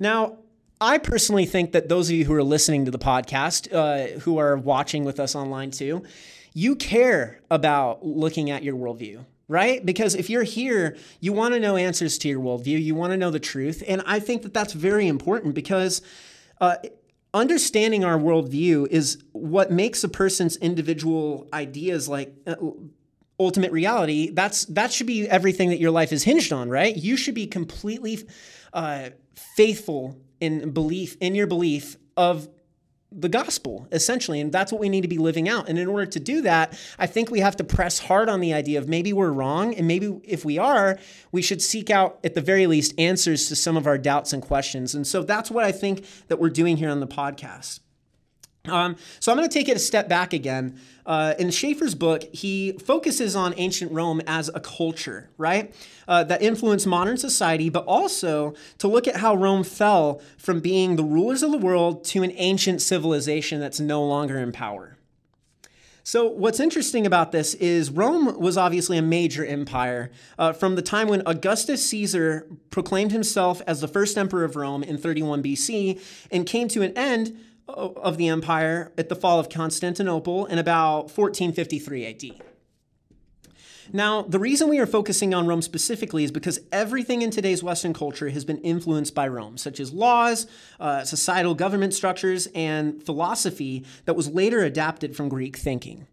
Now 0.00 0.38
I 0.80 0.96
personally 0.98 1.44
think 1.44 1.72
that 1.72 1.88
those 1.88 2.08
of 2.08 2.16
you 2.16 2.24
who 2.24 2.32
are 2.32 2.42
listening 2.42 2.86
to 2.86 2.90
the 2.90 2.98
podcast, 2.98 3.72
uh, 3.72 4.18
who 4.20 4.38
are 4.38 4.56
watching 4.56 5.04
with 5.04 5.20
us 5.20 5.36
online 5.36 5.70
too, 5.70 6.02
you 6.54 6.74
care 6.74 7.40
about 7.50 8.04
looking 8.04 8.50
at 8.50 8.62
your 8.62 8.74
worldview, 8.74 9.24
right? 9.50 9.84
Because 9.84 10.14
if 10.14 10.30
you're 10.30 10.44
here, 10.44 10.96
you 11.18 11.32
want 11.32 11.54
to 11.54 11.60
know 11.60 11.76
answers 11.76 12.18
to 12.18 12.28
your 12.28 12.38
worldview, 12.38 12.80
you 12.80 12.94
want 12.94 13.10
to 13.12 13.16
know 13.16 13.32
the 13.32 13.40
truth. 13.40 13.82
And 13.86 14.00
I 14.06 14.20
think 14.20 14.42
that 14.42 14.54
that's 14.54 14.72
very 14.72 15.08
important 15.08 15.56
because 15.56 16.02
uh, 16.60 16.76
understanding 17.34 18.04
our 18.04 18.16
worldview 18.16 18.86
is 18.86 19.20
what 19.32 19.72
makes 19.72 20.04
a 20.04 20.08
person's 20.08 20.56
individual 20.56 21.48
ideas 21.52 22.08
like. 22.08 22.32
Uh, 22.46 22.54
ultimate 23.40 23.72
reality 23.72 24.28
that's 24.32 24.66
that 24.66 24.92
should 24.92 25.06
be 25.06 25.26
everything 25.26 25.70
that 25.70 25.80
your 25.80 25.90
life 25.90 26.12
is 26.12 26.22
hinged 26.24 26.52
on 26.52 26.68
right 26.68 26.98
you 26.98 27.16
should 27.16 27.34
be 27.34 27.46
completely 27.46 28.22
uh, 28.74 29.08
faithful 29.56 30.14
in 30.40 30.72
belief 30.72 31.16
in 31.22 31.34
your 31.34 31.46
belief 31.46 31.96
of 32.18 32.50
the 33.12 33.28
gospel 33.28 33.88
essentially 33.90 34.40
and 34.40 34.52
that's 34.52 34.70
what 34.70 34.80
we 34.80 34.88
need 34.88 35.00
to 35.00 35.08
be 35.08 35.18
living 35.18 35.48
out. 35.48 35.68
And 35.68 35.78
in 35.78 35.88
order 35.88 36.06
to 36.06 36.20
do 36.20 36.42
that 36.42 36.78
i 36.98 37.06
think 37.06 37.30
we 37.30 37.40
have 37.40 37.56
to 37.56 37.64
press 37.64 37.98
hard 37.98 38.28
on 38.28 38.40
the 38.40 38.54
idea 38.54 38.78
of 38.78 38.88
maybe 38.88 39.12
we're 39.12 39.32
wrong 39.32 39.74
and 39.74 39.86
maybe 39.86 40.20
if 40.24 40.44
we 40.44 40.58
are 40.58 40.98
we 41.32 41.42
should 41.42 41.60
seek 41.60 41.90
out 41.90 42.18
at 42.24 42.34
the 42.34 42.40
very 42.40 42.66
least 42.66 42.94
answers 42.98 43.48
to 43.48 43.56
some 43.56 43.76
of 43.76 43.86
our 43.86 43.98
doubts 43.98 44.32
and 44.32 44.42
questions. 44.42 44.94
And 44.94 45.06
so 45.06 45.22
that's 45.22 45.50
what 45.50 45.64
i 45.64 45.72
think 45.72 46.04
that 46.28 46.38
we're 46.38 46.50
doing 46.50 46.76
here 46.76 46.90
on 46.90 47.00
the 47.00 47.06
podcast 47.06 47.80
um, 48.66 48.96
so 49.20 49.32
I'm 49.32 49.38
going 49.38 49.48
to 49.48 49.52
take 49.52 49.68
it 49.68 49.76
a 49.76 49.80
step 49.80 50.08
back 50.08 50.32
again. 50.32 50.78
Uh, 51.06 51.34
in 51.38 51.50
Schaeffer's 51.50 51.94
book, 51.94 52.24
he 52.32 52.72
focuses 52.72 53.34
on 53.34 53.54
ancient 53.56 53.90
Rome 53.90 54.20
as 54.26 54.50
a 54.54 54.60
culture, 54.60 55.30
right, 55.38 55.74
uh, 56.06 56.24
that 56.24 56.42
influenced 56.42 56.86
modern 56.86 57.16
society, 57.16 57.70
but 57.70 57.84
also 57.86 58.54
to 58.78 58.86
look 58.86 59.08
at 59.08 59.16
how 59.16 59.34
Rome 59.34 59.64
fell 59.64 60.20
from 60.36 60.60
being 60.60 60.96
the 60.96 61.04
rulers 61.04 61.42
of 61.42 61.52
the 61.52 61.58
world 61.58 62.04
to 62.04 62.22
an 62.22 62.32
ancient 62.36 62.82
civilization 62.82 63.60
that's 63.60 63.80
no 63.80 64.04
longer 64.04 64.38
in 64.38 64.52
power. 64.52 64.98
So, 66.02 66.26
what's 66.26 66.60
interesting 66.60 67.06
about 67.06 67.30
this 67.30 67.54
is 67.54 67.90
Rome 67.90 68.40
was 68.40 68.56
obviously 68.56 68.98
a 68.98 69.02
major 69.02 69.44
empire 69.44 70.10
uh, 70.38 70.52
from 70.52 70.74
the 70.74 70.82
time 70.82 71.08
when 71.08 71.22
Augustus 71.26 71.86
Caesar 71.88 72.46
proclaimed 72.70 73.12
himself 73.12 73.62
as 73.66 73.80
the 73.80 73.88
first 73.88 74.18
emperor 74.18 74.44
of 74.44 74.56
Rome 74.56 74.82
in 74.82 74.98
31 74.98 75.42
BC 75.42 76.00
and 76.30 76.46
came 76.46 76.68
to 76.68 76.82
an 76.82 76.96
end 76.96 77.38
of 77.74 78.16
the 78.16 78.28
empire 78.28 78.92
at 78.98 79.08
the 79.08 79.16
fall 79.16 79.38
of 79.38 79.48
Constantinople 79.48 80.46
in 80.46 80.58
about 80.58 81.16
1453 81.16 82.06
AD. 82.06 82.50
Now, 83.92 84.22
the 84.22 84.38
reason 84.38 84.68
we 84.68 84.78
are 84.78 84.86
focusing 84.86 85.34
on 85.34 85.46
Rome 85.46 85.62
specifically 85.62 86.22
is 86.22 86.30
because 86.30 86.60
everything 86.70 87.22
in 87.22 87.30
today's 87.30 87.62
Western 87.62 87.92
culture 87.92 88.28
has 88.28 88.44
been 88.44 88.58
influenced 88.58 89.14
by 89.14 89.26
Rome, 89.26 89.58
such 89.58 89.80
as 89.80 89.92
laws, 89.92 90.46
uh, 90.78 91.02
societal 91.04 91.54
government 91.54 91.92
structures, 91.92 92.46
and 92.54 93.02
philosophy 93.02 93.84
that 94.04 94.14
was 94.14 94.28
later 94.28 94.62
adapted 94.62 95.16
from 95.16 95.28
Greek 95.28 95.56
thinking. 95.56 96.06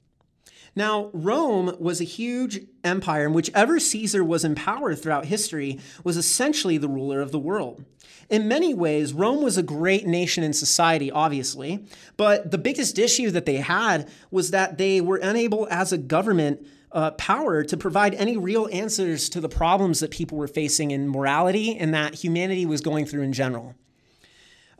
Now, 0.77 1.09
Rome 1.11 1.75
was 1.79 1.99
a 1.99 2.03
huge 2.03 2.59
empire, 2.83 3.25
and 3.25 3.33
whichever 3.33 3.79
Caesar 3.79 4.23
was 4.23 4.45
in 4.45 4.53
power 4.53 4.93
throughout 4.93 5.25
history 5.25 5.79
was 6.03 6.17
essentially 6.17 6.77
the 6.77 6.87
ruler 6.87 7.19
of 7.19 7.31
the 7.31 7.39
world. 7.39 7.83
In 8.29 8.47
many 8.47 8.75
ways, 8.75 9.11
Rome 9.11 9.41
was 9.41 9.57
a 9.57 9.63
great 9.63 10.05
nation 10.05 10.43
in 10.43 10.53
society, 10.53 11.09
obviously, 11.09 11.83
but 12.15 12.51
the 12.51 12.59
biggest 12.59 12.99
issue 12.99 13.31
that 13.31 13.47
they 13.47 13.55
had 13.55 14.07
was 14.29 14.51
that 14.51 14.77
they 14.77 15.01
were 15.01 15.17
unable 15.17 15.67
as 15.71 15.91
a 15.91 15.97
government 15.97 16.63
uh, 16.91 17.09
power 17.09 17.63
to 17.63 17.75
provide 17.75 18.13
any 18.13 18.37
real 18.37 18.69
answers 18.71 19.29
to 19.29 19.41
the 19.41 19.49
problems 19.49 19.99
that 20.01 20.11
people 20.11 20.37
were 20.37 20.47
facing 20.47 20.91
in 20.91 21.09
morality 21.09 21.75
and 21.75 21.91
that 21.95 22.13
humanity 22.13 22.67
was 22.67 22.81
going 22.81 23.07
through 23.07 23.23
in 23.23 23.33
general. 23.33 23.73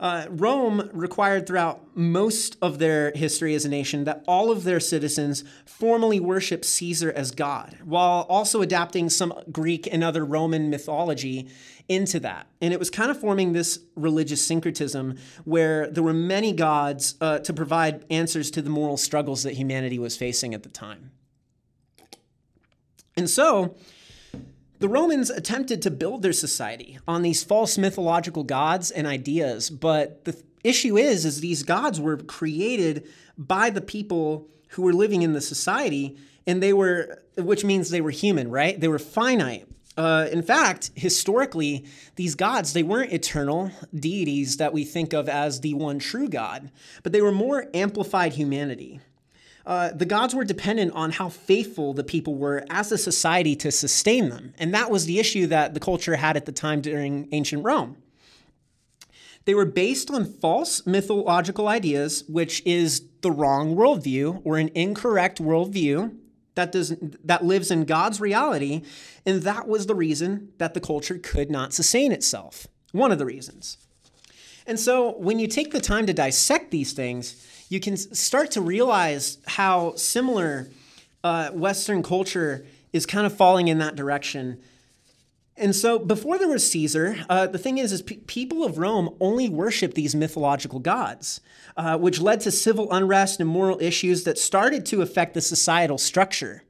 Uh, 0.00 0.26
Rome 0.30 0.90
required 0.92 1.46
throughout 1.46 1.96
most 1.96 2.56
of 2.62 2.78
their 2.78 3.10
history 3.16 3.54
as 3.54 3.64
a 3.64 3.68
nation 3.68 4.04
that 4.04 4.22
all 4.28 4.52
of 4.52 4.62
their 4.62 4.78
citizens 4.78 5.42
formally 5.64 6.20
worship 6.20 6.64
Caesar 6.64 7.10
as 7.10 7.32
God, 7.32 7.78
while 7.84 8.24
also 8.28 8.62
adapting 8.62 9.10
some 9.10 9.34
Greek 9.50 9.88
and 9.90 10.04
other 10.04 10.24
Roman 10.24 10.70
mythology 10.70 11.48
into 11.88 12.20
that. 12.20 12.46
And 12.60 12.72
it 12.72 12.78
was 12.78 12.90
kind 12.90 13.10
of 13.10 13.18
forming 13.18 13.54
this 13.54 13.80
religious 13.96 14.44
syncretism 14.46 15.18
where 15.44 15.90
there 15.90 16.02
were 16.04 16.14
many 16.14 16.52
gods 16.52 17.16
uh, 17.20 17.40
to 17.40 17.52
provide 17.52 18.04
answers 18.08 18.52
to 18.52 18.62
the 18.62 18.70
moral 18.70 18.98
struggles 18.98 19.42
that 19.42 19.54
humanity 19.54 19.98
was 19.98 20.16
facing 20.16 20.54
at 20.54 20.62
the 20.62 20.68
time. 20.68 21.10
And 23.16 23.28
so, 23.28 23.74
the 24.78 24.88
Romans 24.88 25.30
attempted 25.30 25.82
to 25.82 25.90
build 25.90 26.22
their 26.22 26.32
society 26.32 26.98
on 27.06 27.22
these 27.22 27.42
false 27.42 27.76
mythological 27.76 28.44
gods 28.44 28.90
and 28.90 29.06
ideas, 29.06 29.70
but 29.70 30.24
the 30.24 30.40
issue 30.64 30.96
is 30.96 31.24
is 31.24 31.40
these 31.40 31.62
gods 31.62 32.00
were 32.00 32.16
created 32.16 33.06
by 33.36 33.70
the 33.70 33.80
people 33.80 34.48
who 34.70 34.82
were 34.82 34.92
living 34.92 35.22
in 35.22 35.32
the 35.32 35.40
society 35.40 36.16
and 36.46 36.62
they 36.62 36.72
were 36.72 37.22
which 37.36 37.64
means 37.64 37.90
they 37.90 38.00
were 38.00 38.10
human, 38.10 38.50
right? 38.50 38.80
They 38.80 38.88
were 38.88 38.98
finite. 38.98 39.66
Uh, 39.96 40.28
in 40.30 40.42
fact, 40.42 40.90
historically, 40.94 41.84
these 42.14 42.36
gods, 42.36 42.72
they 42.72 42.84
weren't 42.84 43.12
eternal 43.12 43.72
deities 43.92 44.56
that 44.56 44.72
we 44.72 44.84
think 44.84 45.12
of 45.12 45.28
as 45.28 45.60
the 45.60 45.74
one 45.74 45.98
true 45.98 46.28
God, 46.28 46.70
but 47.02 47.12
they 47.12 47.20
were 47.20 47.32
more 47.32 47.66
amplified 47.74 48.34
humanity 48.34 49.00
uh, 49.68 49.92
the 49.92 50.06
gods 50.06 50.34
were 50.34 50.44
dependent 50.44 50.90
on 50.94 51.12
how 51.12 51.28
faithful 51.28 51.92
the 51.92 52.02
people 52.02 52.34
were 52.34 52.64
as 52.70 52.90
a 52.90 52.96
society 52.96 53.54
to 53.54 53.70
sustain 53.70 54.30
them. 54.30 54.54
And 54.58 54.72
that 54.72 54.90
was 54.90 55.04
the 55.04 55.18
issue 55.18 55.46
that 55.48 55.74
the 55.74 55.80
culture 55.80 56.16
had 56.16 56.38
at 56.38 56.46
the 56.46 56.52
time 56.52 56.80
during 56.80 57.28
ancient 57.32 57.62
Rome. 57.62 57.98
They 59.44 59.54
were 59.54 59.66
based 59.66 60.10
on 60.10 60.24
false 60.24 60.86
mythological 60.86 61.68
ideas, 61.68 62.24
which 62.28 62.62
is 62.64 63.02
the 63.20 63.30
wrong 63.30 63.76
worldview 63.76 64.40
or 64.42 64.56
an 64.56 64.70
incorrect 64.74 65.40
worldview 65.40 66.16
that 66.54 66.72
does 66.72 66.96
that 67.22 67.44
lives 67.44 67.70
in 67.70 67.84
God's 67.84 68.20
reality, 68.20 68.82
and 69.24 69.42
that 69.42 69.68
was 69.68 69.86
the 69.86 69.94
reason 69.94 70.52
that 70.58 70.74
the 70.74 70.80
culture 70.80 71.18
could 71.18 71.50
not 71.50 71.72
sustain 71.72 72.10
itself. 72.10 72.66
One 72.92 73.12
of 73.12 73.18
the 73.18 73.26
reasons. 73.26 73.76
And 74.66 74.80
so 74.80 75.12
when 75.18 75.38
you 75.38 75.46
take 75.46 75.72
the 75.72 75.80
time 75.80 76.06
to 76.06 76.12
dissect 76.12 76.70
these 76.70 76.92
things, 76.92 77.46
you 77.68 77.80
can 77.80 77.96
start 77.96 78.50
to 78.52 78.60
realize 78.60 79.38
how 79.46 79.94
similar 79.94 80.68
uh, 81.22 81.50
Western 81.50 82.02
culture 82.02 82.66
is 82.92 83.06
kind 83.06 83.26
of 83.26 83.36
falling 83.36 83.68
in 83.68 83.78
that 83.78 83.96
direction. 83.96 84.60
And 85.56 85.74
so, 85.74 85.98
before 85.98 86.38
there 86.38 86.48
was 86.48 86.68
Caesar, 86.70 87.16
uh, 87.28 87.48
the 87.48 87.58
thing 87.58 87.78
is, 87.78 87.90
is 87.90 88.00
pe- 88.00 88.18
people 88.18 88.64
of 88.64 88.78
Rome 88.78 89.14
only 89.20 89.48
worshiped 89.48 89.96
these 89.96 90.14
mythological 90.14 90.78
gods, 90.78 91.40
uh, 91.76 91.98
which 91.98 92.20
led 92.20 92.40
to 92.42 92.52
civil 92.52 92.90
unrest 92.92 93.40
and 93.40 93.48
moral 93.48 93.76
issues 93.80 94.22
that 94.22 94.38
started 94.38 94.86
to 94.86 95.02
affect 95.02 95.34
the 95.34 95.40
societal 95.40 95.98
structure. 95.98 96.62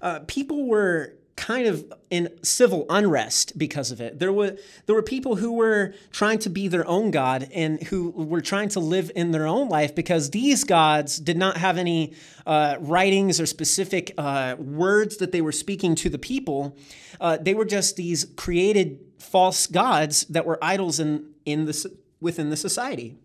Uh, 0.00 0.20
people 0.28 0.66
were 0.68 1.14
kind 1.36 1.66
of 1.66 1.92
in 2.10 2.28
civil 2.42 2.84
unrest 2.90 3.56
because 3.56 3.90
of 3.90 4.00
it. 4.00 4.18
There 4.18 4.32
were 4.32 4.56
there 4.86 4.94
were 4.94 5.02
people 5.02 5.36
who 5.36 5.52
were 5.52 5.94
trying 6.10 6.38
to 6.40 6.50
be 6.50 6.68
their 6.68 6.86
own 6.86 7.10
god 7.10 7.48
and 7.52 7.82
who 7.84 8.10
were 8.10 8.40
trying 8.40 8.68
to 8.70 8.80
live 8.80 9.10
in 9.14 9.30
their 9.30 9.46
own 9.46 9.68
life 9.68 9.94
because 9.94 10.30
these 10.30 10.64
gods 10.64 11.18
did 11.18 11.38
not 11.38 11.56
have 11.56 11.78
any 11.78 12.14
uh, 12.46 12.76
writings 12.80 13.40
or 13.40 13.46
specific 13.46 14.12
uh, 14.18 14.56
words 14.58 15.16
that 15.18 15.32
they 15.32 15.40
were 15.40 15.52
speaking 15.52 15.94
to 15.96 16.10
the 16.10 16.18
people. 16.18 16.76
Uh, 17.20 17.38
they 17.40 17.54
were 17.54 17.64
just 17.64 17.96
these 17.96 18.26
created 18.36 19.00
false 19.18 19.66
gods 19.66 20.24
that 20.24 20.44
were 20.44 20.58
idols 20.62 21.00
in 21.00 21.26
in 21.44 21.64
the 21.64 21.96
within 22.20 22.50
the 22.50 22.56
society. 22.56 23.16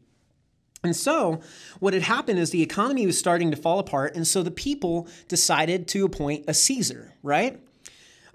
And 0.83 0.95
so, 0.95 1.41
what 1.79 1.93
had 1.93 2.03
happened 2.03 2.37
is 2.37 2.51
the 2.51 2.61
economy 2.61 3.07
was 3.07 3.17
starting 3.17 3.49
to 3.49 3.57
fall 3.57 3.79
apart, 3.79 4.15
and 4.15 4.27
so 4.27 4.43
the 4.43 4.51
people 4.51 5.07
decided 5.27 5.87
to 5.89 6.05
appoint 6.05 6.45
a 6.47 6.53
Caesar, 6.53 7.15
right? 7.23 7.59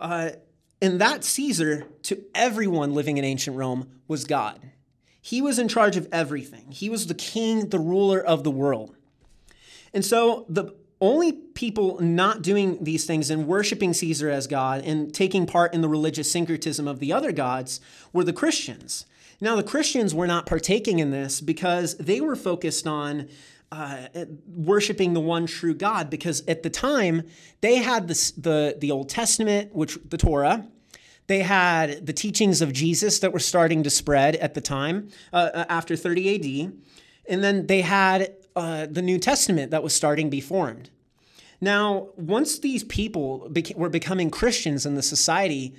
Uh, 0.01 0.31
and 0.83 1.01
that 1.01 1.25
Caesar, 1.25 1.87
to 2.05 2.25
everyone 2.35 2.95
living 2.95 3.19
in 3.19 3.25
ancient 3.25 3.57
Rome, 3.57 3.89
was 4.09 4.25
God. 4.25 4.71
He 5.21 5.43
was 5.43 5.59
in 5.59 5.69
charge 5.69 5.97
of 5.97 6.09
everything, 6.11 6.71
he 6.71 6.89
was 6.89 7.07
the 7.07 7.15
king, 7.15 7.69
the 7.69 7.79
ruler 7.79 8.21
of 8.21 8.43
the 8.43 8.51
world. 8.51 8.97
And 9.93 10.05
so, 10.05 10.47
the 10.49 10.75
only 11.01 11.33
people 11.33 11.99
not 12.01 12.43
doing 12.43 12.83
these 12.85 13.07
things 13.07 13.31
and 13.31 13.47
worshiping 13.47 13.95
Caesar 13.95 14.29
as 14.29 14.47
God 14.47 14.83
and 14.85 15.13
taking 15.15 15.47
part 15.47 15.73
in 15.73 15.81
the 15.81 15.89
religious 15.89 16.31
syncretism 16.31 16.87
of 16.87 16.99
the 16.99 17.13
other 17.13 17.33
gods 17.33 17.81
were 18.13 18.25
the 18.25 18.33
Christians. 18.33 19.07
Now, 19.41 19.57
the 19.57 19.63
Christians 19.63 20.15
were 20.15 20.27
not 20.27 20.45
partaking 20.45 20.99
in 20.99 21.11
this 21.11 21.41
because 21.41 21.97
they 21.97 22.21
were 22.21 22.37
focused 22.37 22.87
on 22.87 23.29
uh, 23.73 24.07
worshiping 24.47 25.13
the 25.13 25.21
one 25.21 25.47
true 25.47 25.75
God. 25.75 26.11
Because 26.11 26.43
at 26.47 26.63
the 26.63 26.71
time, 26.71 27.23
they 27.61 27.77
had 27.77 28.09
the, 28.09 28.33
the, 28.37 28.77
the 28.79 28.91
Old 28.91 29.09
Testament, 29.09 29.75
which 29.75 29.99
the 30.09 30.19
Torah, 30.19 30.67
they 31.27 31.41
had 31.41 32.07
the 32.07 32.13
teachings 32.13 32.61
of 32.61 32.73
Jesus 32.73 33.21
that 33.21 33.33
were 33.33 33.39
starting 33.39 33.85
to 33.85 33.91
spread 33.91 34.35
at 34.37 34.55
the 34.55 34.61
time 34.61 35.11
uh, 35.33 35.51
uh 35.55 35.65
after 35.69 35.95
30 35.95 36.67
AD. 36.67 36.73
And 37.29 37.45
then 37.45 37.67
they 37.69 37.83
had 37.83 38.35
uh, 38.57 38.87
the 38.91 39.03
New 39.03 39.19
Testament 39.19 39.71
that 39.71 39.83
was 39.83 39.95
starting 39.95 40.27
to 40.27 40.31
be 40.31 40.41
formed. 40.41 40.91
Now, 41.61 42.09
once 42.17 42.59
these 42.59 42.85
people 42.85 43.49
beca- 43.51 43.77
were 43.77 43.91
becoming 43.91 44.31
Christians 44.31 44.87
in 44.87 44.95
the 44.95 45.03
society, 45.03 45.75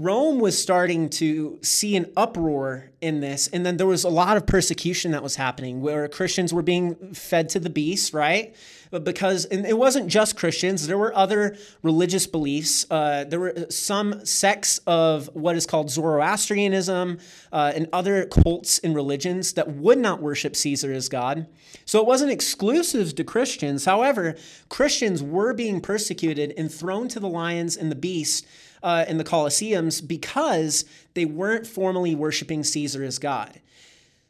Rome 0.00 0.38
was 0.38 0.60
starting 0.60 1.10
to 1.10 1.58
see 1.60 1.94
an 1.94 2.10
uproar 2.16 2.90
in 3.02 3.20
this. 3.20 3.48
And 3.48 3.66
then 3.66 3.76
there 3.76 3.86
was 3.86 4.02
a 4.02 4.08
lot 4.08 4.38
of 4.38 4.46
persecution 4.46 5.10
that 5.10 5.22
was 5.22 5.36
happening 5.36 5.82
where 5.82 6.08
Christians 6.08 6.54
were 6.54 6.62
being 6.62 7.12
fed 7.12 7.50
to 7.50 7.60
the 7.60 7.68
beast, 7.68 8.14
right? 8.14 8.56
But 8.90 9.04
because, 9.04 9.44
and 9.44 9.66
it 9.66 9.76
wasn't 9.76 10.08
just 10.08 10.38
Christians, 10.38 10.86
there 10.86 10.96
were 10.96 11.14
other 11.14 11.54
religious 11.82 12.26
beliefs. 12.26 12.86
Uh, 12.90 13.24
there 13.28 13.40
were 13.40 13.66
some 13.68 14.24
sects 14.24 14.78
of 14.86 15.28
what 15.34 15.54
is 15.54 15.66
called 15.66 15.90
Zoroastrianism 15.90 17.18
uh, 17.52 17.72
and 17.74 17.86
other 17.92 18.24
cults 18.24 18.78
and 18.78 18.94
religions 18.94 19.52
that 19.52 19.68
would 19.76 19.98
not 19.98 20.22
worship 20.22 20.56
Caesar 20.56 20.94
as 20.94 21.10
God. 21.10 21.46
So 21.84 22.00
it 22.00 22.06
wasn't 22.06 22.32
exclusive 22.32 23.14
to 23.16 23.24
Christians. 23.24 23.84
However, 23.84 24.34
Christians 24.70 25.22
were 25.22 25.52
being 25.52 25.82
persecuted 25.82 26.54
and 26.56 26.72
thrown 26.72 27.06
to 27.08 27.20
the 27.20 27.28
lions 27.28 27.76
and 27.76 27.90
the 27.90 27.96
beast 27.96 28.46
uh, 28.82 29.04
in 29.08 29.18
the 29.18 29.24
Colosseums 29.24 30.06
because 30.06 30.84
they 31.14 31.24
weren't 31.24 31.66
formally 31.66 32.14
worshiping 32.14 32.64
Caesar 32.64 33.04
as 33.04 33.18
God. 33.18 33.60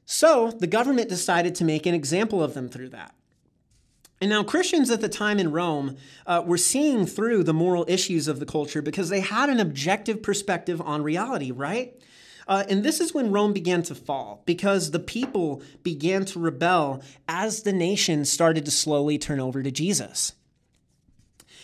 So 0.05 0.51
the 0.51 0.67
government 0.67 1.09
decided 1.09 1.55
to 1.57 1.65
make 1.65 1.87
an 1.87 1.95
example 1.95 2.43
of 2.43 2.55
them 2.55 2.69
through 2.69 2.89
that. 2.91 3.15
And 4.21 4.29
now, 4.29 4.43
Christians 4.43 4.91
at 4.91 5.01
the 5.01 5.09
time 5.09 5.39
in 5.39 5.51
Rome 5.51 5.97
uh, 6.27 6.43
were 6.45 6.59
seeing 6.59 7.07
through 7.07 7.43
the 7.45 7.55
moral 7.55 7.87
issues 7.89 8.29
of 8.29 8.39
the 8.39 8.45
culture 8.45 8.83
because 8.83 9.09
they 9.09 9.21
had 9.21 9.49
an 9.49 9.61
objective 9.61 10.23
perspective 10.23 10.81
on 10.81 11.03
reality, 11.03 11.51
right? 11.51 11.95
Uh, 12.47 12.65
and 12.69 12.85
this 12.85 13.01
is 13.01 13.15
when 13.15 13.31
Rome 13.31 13.53
began 13.53 13.83
to 13.85 13.95
fall 13.95 14.43
because 14.45 14.91
the 14.91 14.99
people 14.99 15.63
began 15.83 16.25
to 16.27 16.39
rebel 16.39 17.03
as 17.29 17.63
the 17.63 17.73
nation 17.73 18.25
started 18.25 18.65
to 18.67 18.71
slowly 18.71 19.17
turn 19.17 19.41
over 19.41 19.63
to 19.63 19.71
Jesus. 19.71 20.35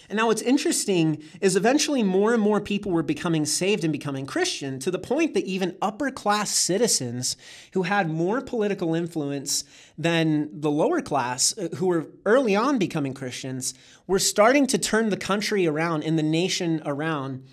And 0.09 0.17
now 0.19 0.27
what's 0.29 0.43
interesting 0.43 1.23
is 1.41 1.57
eventually 1.57 2.03
more 2.03 2.33
and 2.33 2.43
more 2.43 2.61
people 2.61 2.93
were 2.93 3.03
becoming 3.03 3.45
saved 3.45 3.83
and 3.83 3.93
becoming 3.93 4.27
Christian 4.27 4.79
to 4.81 4.91
the 4.91 4.99
point 4.99 5.35
that 5.35 5.45
even 5.45 5.77
upper 5.83 6.11
class 6.11 6.51
citizens 6.51 7.37
who 7.73 7.83
had 7.83 8.09
more 8.09 8.41
political 8.41 8.95
influence 8.95 9.65
than 9.99 10.49
the 10.53 10.71
lower 10.71 11.01
class, 11.01 11.57
uh, 11.59 11.69
who 11.77 11.87
were 11.87 12.07
early 12.25 12.55
on 12.55 12.79
becoming 12.79 13.15
Christians, 13.15 13.75
were 14.07 14.19
starting 14.19 14.67
to 14.69 14.79
turn 14.79 15.11
the 15.11 15.17
country 15.17 15.67
around 15.67 16.05
and 16.05 16.19
the 16.19 16.23
nation 16.23 16.81
around 16.85 17.45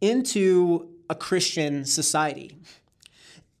into 0.00 0.88
a 1.08 1.14
Christian 1.14 1.84
society. 1.84 2.56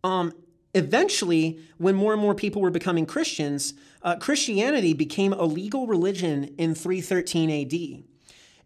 Um, 0.02 0.32
eventually, 0.74 1.60
when 1.78 1.94
more 1.94 2.12
and 2.12 2.22
more 2.22 2.34
people 2.34 2.62
were 2.62 2.70
becoming 2.70 3.06
Christians, 3.06 3.74
uh, 4.02 4.16
Christianity 4.16 4.94
became 4.94 5.32
a 5.32 5.44
legal 5.44 5.86
religion 5.86 6.54
in 6.58 6.74
313 6.74 7.50
AD. 7.50 8.04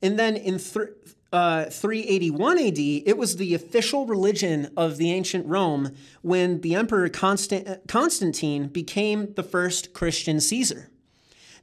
And 0.04 0.18
then 0.18 0.36
in 0.36 0.58
th- 0.58 0.90
uh, 1.32 1.64
381 1.64 2.58
AD, 2.58 2.78
it 2.78 3.16
was 3.16 3.36
the 3.36 3.54
official 3.54 4.06
religion 4.06 4.70
of 4.76 4.98
the 4.98 5.10
ancient 5.10 5.46
Rome 5.46 5.96
when 6.20 6.60
the 6.60 6.74
Emperor 6.74 7.08
Constant- 7.08 7.88
Constantine 7.88 8.68
became 8.68 9.32
the 9.32 9.42
first 9.42 9.94
Christian 9.94 10.40
Caesar. 10.40 10.90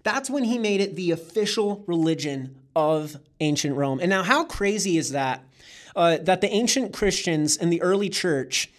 That's 0.01 0.27
when 0.27 0.45
he 0.45 0.57
made 0.57 0.81
it 0.81 0.95
the 0.95 1.11
official 1.11 1.83
religion 1.85 2.55
of 2.75 3.17
ancient 3.39 3.77
Rome. 3.77 3.99
And 3.99 4.09
now, 4.09 4.23
how 4.23 4.43
crazy 4.43 4.97
is 4.97 5.11
that? 5.11 5.43
Uh, 5.95 6.17
that 6.17 6.41
the 6.41 6.49
ancient 6.49 6.93
Christians 6.93 7.57
in 7.57 7.69
the 7.69 7.81
early 7.83 8.09
church 8.09 8.71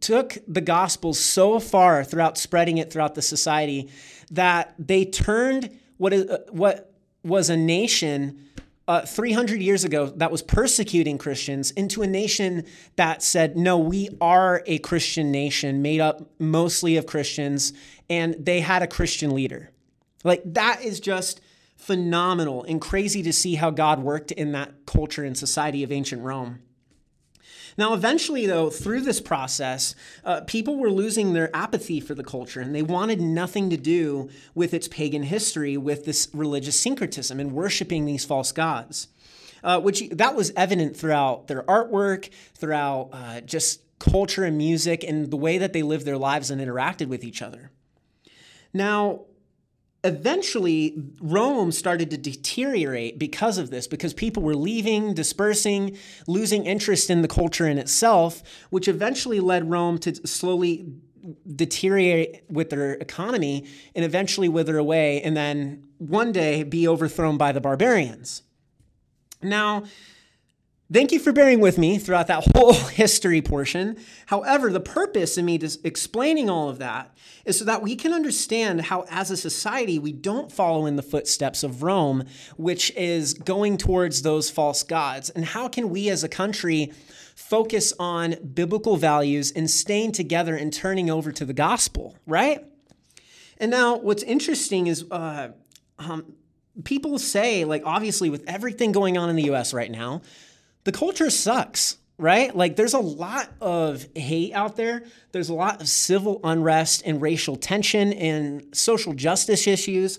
took 0.00 0.38
the 0.48 0.62
gospel 0.62 1.12
so 1.12 1.60
far 1.60 2.02
throughout 2.02 2.38
spreading 2.38 2.78
it 2.78 2.90
throughout 2.90 3.14
the 3.14 3.22
society 3.22 3.90
that 4.30 4.74
they 4.78 5.04
turned 5.04 5.76
what, 5.98 6.12
is, 6.14 6.30
uh, 6.30 6.38
what 6.50 6.90
was 7.22 7.50
a 7.50 7.56
nation 7.56 8.48
uh, 8.90 9.06
300 9.06 9.62
years 9.62 9.84
ago 9.84 10.06
that 10.06 10.32
was 10.32 10.42
persecuting 10.42 11.16
Christians 11.16 11.70
into 11.70 12.02
a 12.02 12.08
nation 12.08 12.64
that 12.96 13.22
said, 13.22 13.56
no, 13.56 13.78
we 13.78 14.08
are 14.20 14.64
a 14.66 14.78
Christian 14.78 15.30
nation 15.30 15.80
made 15.80 16.00
up 16.00 16.28
mostly 16.40 16.96
of 16.96 17.06
Christians, 17.06 17.72
and 18.08 18.34
they 18.44 18.58
had 18.58 18.82
a 18.82 18.88
Christian 18.88 19.32
leader. 19.32 19.70
Like, 20.24 20.42
that 20.44 20.82
is 20.82 20.98
just 20.98 21.40
phenomenal 21.76 22.64
and 22.64 22.80
crazy 22.80 23.22
to 23.22 23.32
see 23.32 23.54
how 23.54 23.70
God 23.70 24.02
worked 24.02 24.32
in 24.32 24.50
that 24.52 24.72
culture 24.86 25.22
and 25.22 25.38
society 25.38 25.84
of 25.84 25.92
ancient 25.92 26.22
Rome. 26.22 26.58
Now, 27.80 27.94
eventually, 27.94 28.44
though, 28.44 28.68
through 28.68 29.00
this 29.00 29.22
process, 29.22 29.94
uh, 30.22 30.42
people 30.42 30.76
were 30.76 30.90
losing 30.90 31.32
their 31.32 31.48
apathy 31.56 31.98
for 31.98 32.14
the 32.14 32.22
culture 32.22 32.60
and 32.60 32.74
they 32.74 32.82
wanted 32.82 33.22
nothing 33.22 33.70
to 33.70 33.78
do 33.78 34.28
with 34.54 34.74
its 34.74 34.86
pagan 34.86 35.22
history, 35.22 35.78
with 35.78 36.04
this 36.04 36.28
religious 36.34 36.78
syncretism 36.78 37.40
and 37.40 37.52
worshiping 37.52 38.04
these 38.04 38.22
false 38.22 38.52
gods. 38.52 39.08
Uh, 39.64 39.80
which 39.80 40.10
that 40.10 40.36
was 40.36 40.52
evident 40.56 40.94
throughout 40.94 41.46
their 41.46 41.62
artwork, 41.62 42.28
throughout 42.54 43.08
uh, 43.14 43.40
just 43.40 43.80
culture 43.98 44.44
and 44.44 44.58
music, 44.58 45.02
and 45.02 45.30
the 45.30 45.36
way 45.38 45.56
that 45.56 45.72
they 45.72 45.82
lived 45.82 46.04
their 46.04 46.18
lives 46.18 46.50
and 46.50 46.60
interacted 46.60 47.08
with 47.08 47.24
each 47.24 47.40
other. 47.40 47.70
Now, 48.74 49.22
eventually 50.02 51.02
Rome 51.20 51.72
started 51.72 52.10
to 52.10 52.16
deteriorate 52.16 53.18
because 53.18 53.58
of 53.58 53.70
this, 53.70 53.86
because 53.86 54.14
people 54.14 54.42
were 54.42 54.56
leaving, 54.56 55.14
dispersing, 55.14 55.96
losing 56.26 56.66
interest 56.66 57.10
in 57.10 57.22
the 57.22 57.28
culture 57.28 57.66
in 57.66 57.78
itself, 57.78 58.42
which 58.70 58.88
eventually 58.88 59.40
led 59.40 59.70
Rome 59.70 59.98
to 59.98 60.14
slowly 60.26 60.92
deteriorate 61.54 62.44
with 62.48 62.70
their 62.70 62.94
economy 62.94 63.66
and 63.94 64.04
eventually 64.04 64.48
wither 64.48 64.78
away 64.78 65.20
and 65.22 65.36
then 65.36 65.86
one 65.98 66.32
day 66.32 66.62
be 66.62 66.88
overthrown 66.88 67.36
by 67.36 67.52
the 67.52 67.60
barbarians. 67.60 68.42
Now, 69.42 69.84
Thank 70.92 71.12
you 71.12 71.20
for 71.20 71.30
bearing 71.30 71.60
with 71.60 71.78
me 71.78 71.98
throughout 71.98 72.26
that 72.26 72.48
whole 72.52 72.72
history 72.88 73.40
portion. 73.40 73.96
However, 74.26 74.72
the 74.72 74.80
purpose 74.80 75.38
in 75.38 75.44
me 75.44 75.56
just 75.56 75.86
explaining 75.86 76.50
all 76.50 76.68
of 76.68 76.78
that 76.78 77.16
is 77.44 77.60
so 77.60 77.64
that 77.66 77.80
we 77.80 77.94
can 77.94 78.12
understand 78.12 78.80
how, 78.80 79.04
as 79.08 79.30
a 79.30 79.36
society, 79.36 80.00
we 80.00 80.10
don't 80.10 80.50
follow 80.50 80.86
in 80.86 80.96
the 80.96 81.02
footsteps 81.02 81.62
of 81.62 81.84
Rome, 81.84 82.24
which 82.56 82.90
is 82.96 83.34
going 83.34 83.76
towards 83.76 84.22
those 84.22 84.50
false 84.50 84.82
gods. 84.82 85.30
And 85.30 85.44
how 85.44 85.68
can 85.68 85.90
we 85.90 86.10
as 86.10 86.24
a 86.24 86.28
country 86.28 86.92
focus 87.36 87.92
on 88.00 88.34
biblical 88.52 88.96
values 88.96 89.52
and 89.52 89.70
staying 89.70 90.10
together 90.10 90.56
and 90.56 90.72
turning 90.72 91.08
over 91.08 91.30
to 91.30 91.44
the 91.44 91.54
gospel, 91.54 92.16
right? 92.26 92.66
And 93.58 93.70
now, 93.70 93.96
what's 93.96 94.24
interesting 94.24 94.88
is 94.88 95.04
uh, 95.12 95.50
um, 96.00 96.32
people 96.82 97.16
say, 97.20 97.64
like, 97.64 97.82
obviously, 97.84 98.28
with 98.28 98.42
everything 98.48 98.90
going 98.90 99.16
on 99.16 99.30
in 99.30 99.36
the 99.36 99.44
US 99.52 99.72
right 99.72 99.90
now, 99.90 100.22
the 100.84 100.92
culture 100.92 101.30
sucks, 101.30 101.98
right? 102.18 102.54
Like 102.54 102.76
there's 102.76 102.94
a 102.94 103.00
lot 103.00 103.50
of 103.60 104.06
hate 104.14 104.52
out 104.52 104.76
there. 104.76 105.04
There's 105.32 105.48
a 105.48 105.54
lot 105.54 105.80
of 105.80 105.88
civil 105.88 106.40
unrest 106.44 107.02
and 107.04 107.20
racial 107.20 107.56
tension 107.56 108.12
and 108.12 108.64
social 108.74 109.12
justice 109.12 109.66
issues. 109.66 110.18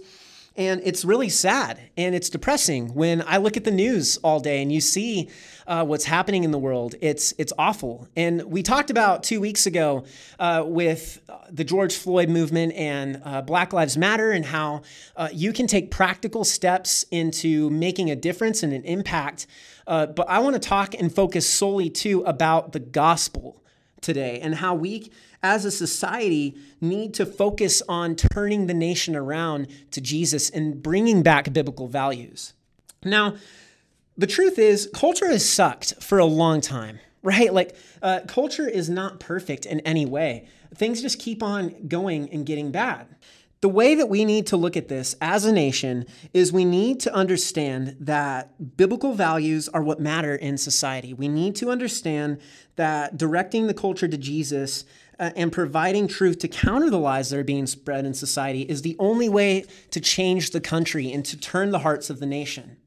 And 0.55 0.81
it's 0.83 1.05
really 1.05 1.29
sad 1.29 1.79
and 1.95 2.13
it's 2.13 2.29
depressing 2.29 2.93
when 2.93 3.23
I 3.25 3.37
look 3.37 3.55
at 3.55 3.63
the 3.63 3.71
news 3.71 4.17
all 4.17 4.41
day 4.41 4.61
and 4.61 4.71
you 4.71 4.81
see 4.81 5.29
uh, 5.71 5.85
what's 5.85 6.03
happening 6.03 6.43
in 6.43 6.51
the 6.51 6.59
world. 6.59 6.95
It's 6.99 7.33
it's 7.37 7.53
awful. 7.57 8.05
And 8.17 8.43
we 8.43 8.61
talked 8.61 8.89
about 8.89 9.23
two 9.23 9.39
weeks 9.39 9.65
ago 9.65 10.03
uh, 10.37 10.65
with 10.67 11.21
the 11.49 11.63
George 11.63 11.95
Floyd 11.95 12.27
movement 12.27 12.73
and 12.73 13.21
uh, 13.23 13.41
Black 13.41 13.71
Lives 13.71 13.97
Matter 13.97 14.31
and 14.31 14.45
how 14.45 14.81
uh, 15.15 15.29
you 15.31 15.53
can 15.53 15.67
take 15.67 15.89
practical 15.89 16.43
steps 16.43 17.05
into 17.09 17.69
making 17.69 18.11
a 18.11 18.17
difference 18.17 18.63
and 18.63 18.73
an 18.73 18.83
impact. 18.83 19.47
Uh, 19.87 20.07
but 20.07 20.29
I 20.29 20.39
want 20.39 20.55
to 20.55 20.59
talk 20.59 20.93
and 20.93 21.13
focus 21.13 21.49
solely 21.49 21.89
too 21.89 22.21
about 22.25 22.73
the 22.73 22.79
gospel 22.79 23.63
today 24.01 24.41
and 24.41 24.55
how 24.55 24.75
we 24.75 25.09
as 25.41 25.63
a 25.63 25.71
society 25.71 26.57
need 26.81 27.13
to 27.13 27.25
focus 27.25 27.81
on 27.87 28.17
turning 28.17 28.67
the 28.67 28.73
nation 28.73 29.15
around 29.15 29.67
to 29.91 30.01
Jesus 30.01 30.49
and 30.49 30.83
bringing 30.83 31.23
back 31.23 31.53
biblical 31.53 31.87
values. 31.87 32.55
Now, 33.03 33.35
the 34.17 34.27
truth 34.27 34.59
is, 34.59 34.89
culture 34.93 35.27
has 35.27 35.47
sucked 35.47 36.01
for 36.01 36.19
a 36.19 36.25
long 36.25 36.61
time, 36.61 36.99
right? 37.23 37.53
Like, 37.53 37.75
uh, 38.01 38.21
culture 38.27 38.67
is 38.67 38.89
not 38.89 39.19
perfect 39.19 39.65
in 39.65 39.79
any 39.81 40.05
way. 40.05 40.47
Things 40.75 41.01
just 41.01 41.19
keep 41.19 41.41
on 41.41 41.87
going 41.87 42.29
and 42.29 42.45
getting 42.45 42.71
bad. 42.71 43.07
The 43.61 43.69
way 43.69 43.93
that 43.93 44.09
we 44.09 44.25
need 44.25 44.47
to 44.47 44.57
look 44.57 44.75
at 44.75 44.87
this 44.87 45.15
as 45.21 45.45
a 45.45 45.51
nation 45.51 46.07
is 46.33 46.51
we 46.51 46.65
need 46.65 46.99
to 47.01 47.13
understand 47.13 47.95
that 47.99 48.75
biblical 48.75 49.13
values 49.13 49.69
are 49.69 49.83
what 49.83 49.99
matter 49.99 50.35
in 50.35 50.57
society. 50.57 51.13
We 51.13 51.27
need 51.27 51.55
to 51.57 51.69
understand 51.69 52.39
that 52.75 53.17
directing 53.17 53.67
the 53.67 53.75
culture 53.75 54.07
to 54.07 54.17
Jesus 54.17 54.83
uh, 55.19 55.29
and 55.35 55.51
providing 55.51 56.07
truth 56.07 56.39
to 56.39 56.47
counter 56.47 56.89
the 56.89 56.97
lies 56.97 57.29
that 57.29 57.37
are 57.37 57.43
being 57.43 57.67
spread 57.67 58.03
in 58.03 58.15
society 58.15 58.63
is 58.63 58.81
the 58.81 58.95
only 58.97 59.29
way 59.29 59.65
to 59.91 59.99
change 59.99 60.49
the 60.49 60.61
country 60.61 61.11
and 61.11 61.23
to 61.25 61.37
turn 61.37 61.69
the 61.69 61.79
hearts 61.79 62.09
of 62.09 62.19
the 62.19 62.25
nation. 62.25 62.77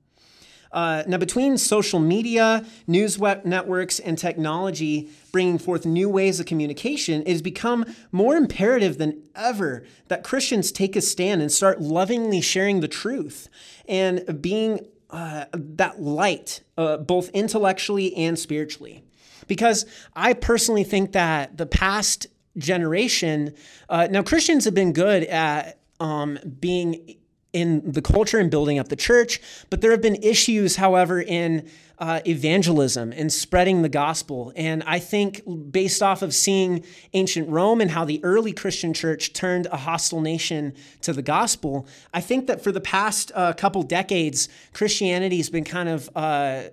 Uh, 0.74 1.04
now, 1.06 1.16
between 1.16 1.56
social 1.56 2.00
media, 2.00 2.66
news 2.88 3.16
networks, 3.20 4.00
and 4.00 4.18
technology 4.18 5.08
bringing 5.30 5.56
forth 5.56 5.86
new 5.86 6.08
ways 6.08 6.40
of 6.40 6.46
communication, 6.46 7.22
it 7.22 7.28
has 7.28 7.42
become 7.42 7.86
more 8.10 8.34
imperative 8.34 8.98
than 8.98 9.22
ever 9.36 9.84
that 10.08 10.24
Christians 10.24 10.72
take 10.72 10.96
a 10.96 11.00
stand 11.00 11.40
and 11.40 11.52
start 11.52 11.80
lovingly 11.80 12.40
sharing 12.40 12.80
the 12.80 12.88
truth 12.88 13.48
and 13.88 14.42
being 14.42 14.80
uh, 15.10 15.44
that 15.52 16.02
light, 16.02 16.62
uh, 16.76 16.96
both 16.96 17.28
intellectually 17.28 18.12
and 18.16 18.36
spiritually. 18.36 19.04
Because 19.46 19.86
I 20.16 20.32
personally 20.32 20.82
think 20.82 21.12
that 21.12 21.56
the 21.56 21.66
past 21.66 22.26
generation, 22.58 23.54
uh, 23.88 24.08
now 24.10 24.24
Christians 24.24 24.64
have 24.64 24.74
been 24.74 24.92
good 24.92 25.22
at 25.22 25.78
um, 26.00 26.36
being 26.58 27.16
in 27.54 27.90
the 27.90 28.02
culture 28.02 28.38
and 28.38 28.50
building 28.50 28.78
up 28.78 28.88
the 28.88 28.96
church. 28.96 29.40
But 29.70 29.80
there 29.80 29.92
have 29.92 30.02
been 30.02 30.16
issues, 30.16 30.76
however, 30.76 31.22
in 31.22 31.70
uh, 31.98 32.20
evangelism 32.26 33.12
and 33.12 33.32
spreading 33.32 33.82
the 33.82 33.88
gospel. 33.88 34.52
And 34.56 34.82
I 34.84 34.98
think, 34.98 35.42
based 35.70 36.02
off 36.02 36.22
of 36.22 36.34
seeing 36.34 36.84
ancient 37.12 37.48
Rome 37.48 37.80
and 37.80 37.92
how 37.92 38.04
the 38.04 38.22
early 38.24 38.52
Christian 38.52 38.92
church 38.92 39.32
turned 39.32 39.66
a 39.66 39.76
hostile 39.76 40.20
nation 40.20 40.74
to 41.02 41.12
the 41.12 41.22
gospel, 41.22 41.86
I 42.12 42.20
think 42.20 42.48
that 42.48 42.62
for 42.62 42.72
the 42.72 42.80
past 42.80 43.30
uh, 43.34 43.52
couple 43.52 43.84
decades, 43.84 44.48
Christianity 44.72 45.36
has 45.36 45.48
been 45.48 45.64
kind 45.64 45.88
of 45.88 46.10
uh, 46.16 46.64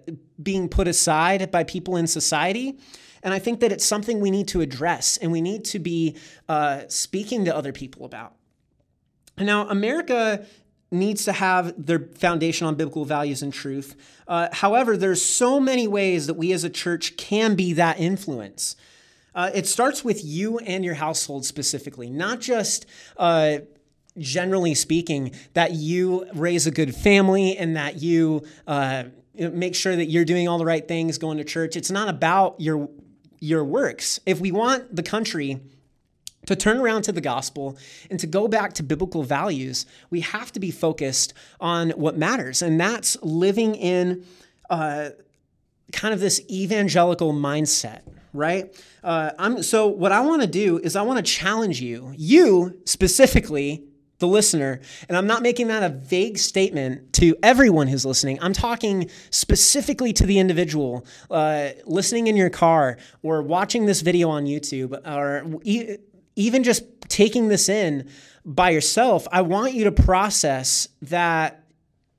being 0.42 0.68
put 0.68 0.88
aside 0.88 1.52
by 1.52 1.64
people 1.64 1.96
in 1.96 2.08
society. 2.08 2.80
And 3.24 3.36
I 3.36 3.40
think 3.40 3.60
that 3.60 3.72
it's 3.72 3.86
something 3.86 4.20
we 4.20 4.32
need 4.32 4.48
to 4.48 4.62
address 4.62 5.18
and 5.18 5.32
we 5.32 5.42
need 5.42 5.64
to 5.66 5.78
be 5.78 6.18
uh, 6.50 6.82
speaking 6.88 7.46
to 7.46 7.56
other 7.56 7.72
people 7.72 8.06
about. 8.06 8.34
Now, 9.38 9.68
America 9.70 10.46
needs 10.92 11.24
to 11.24 11.32
have 11.32 11.74
their 11.78 12.00
foundation 12.00 12.68
on 12.68 12.76
biblical 12.76 13.06
values 13.06 13.42
and 13.42 13.54
truth. 13.54 13.96
Uh, 14.28 14.50
however, 14.52 14.98
there's 14.98 15.24
so 15.24 15.60
many 15.60 15.88
ways 15.88 16.28
that 16.28 16.34
we 16.34 16.52
as 16.52 16.64
a 16.64 16.70
church 16.70 17.16
can 17.16 17.56
be 17.56 17.74
that 17.74 18.00
influence. 18.00 18.76
Uh, 19.34 19.50
it 19.54 19.66
starts 19.66 20.04
with 20.04 20.24
you 20.26 20.58
and 20.60 20.84
your 20.84 20.96
household 20.96 21.46
specifically, 21.46 22.10
not 22.10 22.42
just 22.42 22.86
uh, 23.16 23.60
generally 24.18 24.76
speaking, 24.76 25.32
that 25.54 25.72
you 25.72 26.26
raise 26.34 26.68
a 26.68 26.72
good 26.72 26.94
family 26.94 27.58
and 27.58 27.78
that 27.78 28.02
you 28.02 28.46
uh, 28.68 29.06
make 29.34 29.74
sure 29.74 29.96
that 29.96 30.08
you're 30.08 30.26
doing 30.26 30.50
all 30.50 30.58
the 30.58 30.66
right 30.66 30.86
things, 30.86 31.18
going 31.18 31.38
to 31.38 31.46
church. 31.46 31.78
It's 31.78 31.92
not 31.92 32.10
about 32.10 32.60
your 32.60 32.90
your 33.40 33.64
works. 33.64 34.20
If 34.26 34.40
we 34.40 34.52
want 34.52 34.96
the 34.96 35.02
country 35.02 35.60
to 36.46 36.56
turn 36.56 36.78
around 36.78 37.04
to 37.04 37.12
the 37.12 37.22
gospel 37.22 37.78
and 38.10 38.20
to 38.20 38.28
go 38.28 38.48
back 38.48 38.74
to 38.74 38.84
biblical 38.84 39.24
values, 39.24 39.86
we 40.10 40.22
have 40.22 40.52
to 40.54 40.60
be 40.60 40.72
focused 40.72 41.34
on 41.60 41.92
what 41.92 42.18
matters. 42.18 42.62
And 42.62 42.80
that's 42.80 43.18
living 43.22 43.76
in 43.76 44.26
uh, 44.70 45.10
kind 45.92 46.14
of 46.14 46.20
this 46.20 46.42
evangelical 46.50 47.34
mindset, 47.34 48.02
right? 48.34 48.74
Uh, 49.04 49.32
I'm, 49.38 49.62
so, 49.64 49.88
what 49.88 50.12
I 50.12 50.22
want 50.22 50.42
to 50.42 50.48
do 50.48 50.80
is 50.80 50.96
I 50.96 51.02
want 51.02 51.24
to 51.24 51.32
challenge 51.32 51.82
you, 51.82 52.14
you 52.18 52.80
specifically, 52.86 53.84
the 54.20 54.28
listener, 54.28 54.80
and 55.10 55.18
I'm 55.18 55.28
not 55.28 55.42
making 55.42 55.68
that 55.68 55.84
a 55.84 55.90
vague 55.90 56.38
statement 56.38 57.12
to 57.14 57.36
everyone 57.42 57.88
who's 57.88 58.06
listening. 58.06 58.38
I'm 58.40 58.54
talking 58.54 59.10
specifically 59.32 60.14
to 60.14 60.26
the 60.28 60.38
individual 60.38 61.06
uh, 61.32 61.70
listening 61.86 62.28
in 62.28 62.36
your 62.38 62.52
car 62.52 62.98
or 63.24 63.42
watching 63.42 63.88
this 63.88 64.02
video 64.02 64.30
on 64.30 64.46
YouTube 64.46 64.94
or 65.06 65.60
even 66.36 66.64
just 66.64 66.84
taking 67.08 67.48
this 67.48 67.70
in 67.70 68.10
by 68.46 68.70
yourself, 68.72 69.28
I 69.32 69.42
want 69.42 69.74
you 69.74 69.84
to 69.86 69.92
process 69.92 70.88
that 71.02 71.64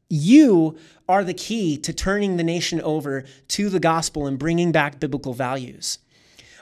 you 0.08 0.76
are 1.08 1.24
the 1.24 1.34
key 1.34 1.78
to 1.78 1.92
turning 1.92 2.36
the 2.36 2.44
nation 2.44 2.80
over 2.82 3.24
to 3.48 3.68
the 3.68 3.80
gospel 3.80 4.26
and 4.26 4.38
bringing 4.38 4.70
back 4.72 5.00
biblical 5.00 5.32
values. 5.32 5.98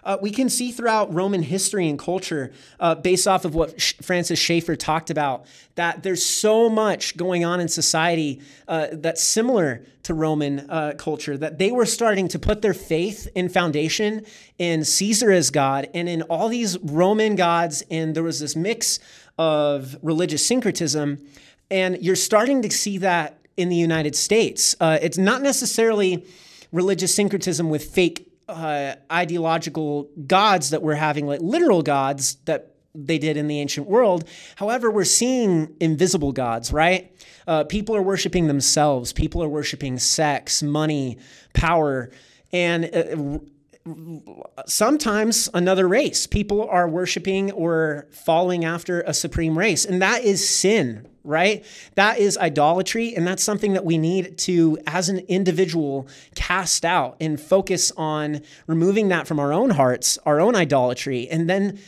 Uh, 0.04 0.16
we 0.20 0.30
can 0.30 0.48
see 0.48 0.70
throughout 0.70 1.12
Roman 1.12 1.42
history 1.42 1.88
and 1.88 1.98
culture, 1.98 2.52
uh, 2.78 2.94
based 2.94 3.26
off 3.26 3.44
of 3.44 3.54
what 3.54 3.80
Sh- 3.80 3.94
Francis 4.02 4.38
Schaeffer 4.38 4.76
talked 4.76 5.10
about, 5.10 5.46
that 5.74 6.02
there's 6.02 6.24
so 6.24 6.68
much 6.68 7.16
going 7.16 7.44
on 7.44 7.60
in 7.60 7.68
society 7.68 8.40
uh, 8.68 8.88
that's 8.92 9.22
similar 9.22 9.84
to 10.02 10.14
Roman 10.14 10.68
uh, 10.70 10.94
culture, 10.96 11.36
that 11.36 11.58
they 11.58 11.70
were 11.70 11.86
starting 11.86 12.28
to 12.28 12.38
put 12.38 12.62
their 12.62 12.74
faith 12.74 13.28
and 13.36 13.52
foundation 13.52 14.24
in 14.58 14.84
Caesar 14.84 15.30
as 15.30 15.50
God 15.50 15.88
and 15.94 16.08
in 16.08 16.22
all 16.22 16.48
these 16.48 16.78
Roman 16.78 17.36
gods. 17.36 17.82
And 17.90 18.14
there 18.14 18.22
was 18.22 18.40
this 18.40 18.56
mix 18.56 18.98
of 19.38 19.96
religious 20.02 20.44
syncretism. 20.44 21.18
And 21.70 22.02
you're 22.02 22.16
starting 22.16 22.62
to 22.62 22.70
see 22.70 22.98
that 22.98 23.38
in 23.56 23.68
the 23.68 23.76
United 23.76 24.16
States. 24.16 24.74
Uh, 24.80 24.98
it's 25.02 25.18
not 25.18 25.42
necessarily 25.42 26.26
religious 26.72 27.14
syncretism 27.14 27.68
with 27.68 27.84
fake 27.84 28.29
uh, 28.50 28.96
ideological 29.12 30.10
gods 30.26 30.70
that 30.70 30.82
we're 30.82 30.94
having, 30.94 31.26
like 31.26 31.40
literal 31.40 31.82
gods 31.82 32.36
that 32.44 32.74
they 32.94 33.18
did 33.18 33.36
in 33.36 33.46
the 33.46 33.60
ancient 33.60 33.86
world. 33.86 34.24
However, 34.56 34.90
we're 34.90 35.04
seeing 35.04 35.74
invisible 35.80 36.32
gods, 36.32 36.72
right? 36.72 37.14
Uh, 37.46 37.64
people 37.64 37.94
are 37.96 38.02
worshiping 38.02 38.48
themselves, 38.48 39.12
people 39.12 39.42
are 39.42 39.48
worshiping 39.48 39.98
sex, 39.98 40.62
money, 40.62 41.18
power, 41.54 42.10
and 42.52 42.84
uh, 42.92 43.38
sometimes 44.66 45.48
another 45.54 45.88
race. 45.88 46.26
People 46.26 46.68
are 46.68 46.88
worshiping 46.88 47.50
or 47.52 48.06
following 48.10 48.64
after 48.64 49.02
a 49.02 49.14
supreme 49.14 49.56
race, 49.56 49.84
and 49.84 50.02
that 50.02 50.24
is 50.24 50.46
sin, 50.46 51.08
right? 51.24 51.64
That 51.94 52.18
is 52.18 52.38
idolatry, 52.38 53.14
and 53.14 53.26
that's 53.26 53.42
something 53.42 53.74
that 53.74 53.84
we 53.84 53.98
need 53.98 54.38
to, 54.38 54.78
as 54.86 55.08
an 55.08 55.18
individual, 55.28 56.08
cast 56.34 56.84
out 56.84 57.16
and 57.20 57.40
focus 57.40 57.92
on 57.96 58.42
removing 58.66 59.08
that 59.08 59.26
from 59.26 59.38
our 59.38 59.52
own 59.52 59.70
hearts, 59.70 60.18
our 60.24 60.40
own 60.40 60.54
idolatry, 60.54 61.28
and 61.28 61.48
then 61.48 61.78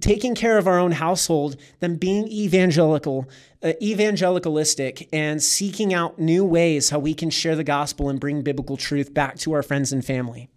taking 0.00 0.34
care 0.34 0.58
of 0.58 0.66
our 0.66 0.78
own 0.78 0.92
household, 0.92 1.56
then 1.80 1.96
being 1.96 2.28
evangelical, 2.28 3.28
uh, 3.62 3.72
evangelicalistic, 3.80 5.08
and 5.12 5.42
seeking 5.42 5.94
out 5.94 6.18
new 6.18 6.44
ways 6.44 6.90
how 6.90 6.98
we 6.98 7.14
can 7.14 7.30
share 7.30 7.56
the 7.56 7.64
gospel 7.64 8.08
and 8.08 8.20
bring 8.20 8.42
biblical 8.42 8.76
truth 8.76 9.14
back 9.14 9.38
to 9.38 9.52
our 9.52 9.62
friends 9.62 9.92
and 9.92 10.04
family. 10.04 10.50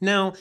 Now, 0.00 0.32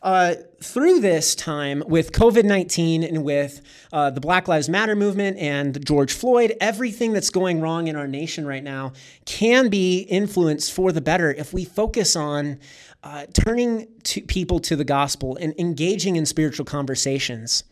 uh, 0.00 0.36
through 0.62 1.00
this 1.00 1.34
time 1.34 1.82
with 1.86 2.12
COVID 2.12 2.44
19 2.44 3.02
and 3.02 3.24
with 3.24 3.60
uh, 3.92 4.10
the 4.10 4.20
Black 4.20 4.46
Lives 4.46 4.68
Matter 4.68 4.94
movement 4.94 5.38
and 5.38 5.84
George 5.84 6.12
Floyd, 6.12 6.56
everything 6.60 7.12
that's 7.12 7.30
going 7.30 7.60
wrong 7.60 7.88
in 7.88 7.96
our 7.96 8.06
nation 8.06 8.46
right 8.46 8.62
now 8.62 8.92
can 9.24 9.68
be 9.68 10.00
influenced 10.02 10.72
for 10.72 10.92
the 10.92 11.00
better 11.00 11.32
if 11.32 11.52
we 11.52 11.64
focus 11.64 12.14
on 12.14 12.60
uh, 13.02 13.26
turning 13.32 13.88
to 14.04 14.20
people 14.22 14.60
to 14.60 14.76
the 14.76 14.84
gospel 14.84 15.36
and 15.40 15.52
engaging 15.58 16.14
in 16.14 16.24
spiritual 16.24 16.64
conversations. 16.64 17.64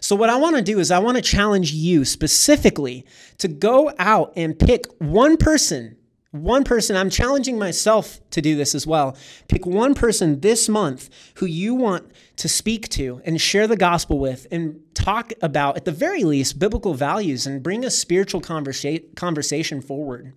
So, 0.00 0.16
what 0.16 0.30
I 0.30 0.36
want 0.36 0.56
to 0.56 0.62
do 0.62 0.80
is, 0.80 0.90
I 0.90 0.98
want 0.98 1.18
to 1.18 1.22
challenge 1.22 1.72
you 1.72 2.04
specifically 2.04 3.06
to 3.38 3.46
go 3.46 3.92
out 3.98 4.32
and 4.34 4.58
pick 4.58 4.86
one 4.98 5.36
person 5.36 5.96
One 6.32 6.62
person, 6.62 6.94
I'm 6.94 7.10
challenging 7.10 7.58
myself 7.58 8.20
to 8.30 8.40
do 8.40 8.54
this 8.54 8.74
as 8.74 8.86
well. 8.86 9.16
Pick 9.48 9.66
one 9.66 9.94
person 9.94 10.40
this 10.40 10.68
month 10.68 11.10
who 11.36 11.46
you 11.46 11.74
want 11.74 12.12
to 12.36 12.48
speak 12.48 12.88
to 12.90 13.20
and 13.24 13.40
share 13.40 13.66
the 13.66 13.76
gospel 13.76 14.20
with 14.20 14.46
and 14.52 14.80
talk 14.94 15.32
about, 15.42 15.76
at 15.76 15.84
the 15.84 15.92
very 15.92 16.22
least, 16.22 16.60
biblical 16.60 16.94
values 16.94 17.48
and 17.48 17.64
bring 17.64 17.84
a 17.84 17.90
spiritual 17.90 18.40
conversa- 18.40 19.12
conversation 19.16 19.80
forward. 19.80 20.32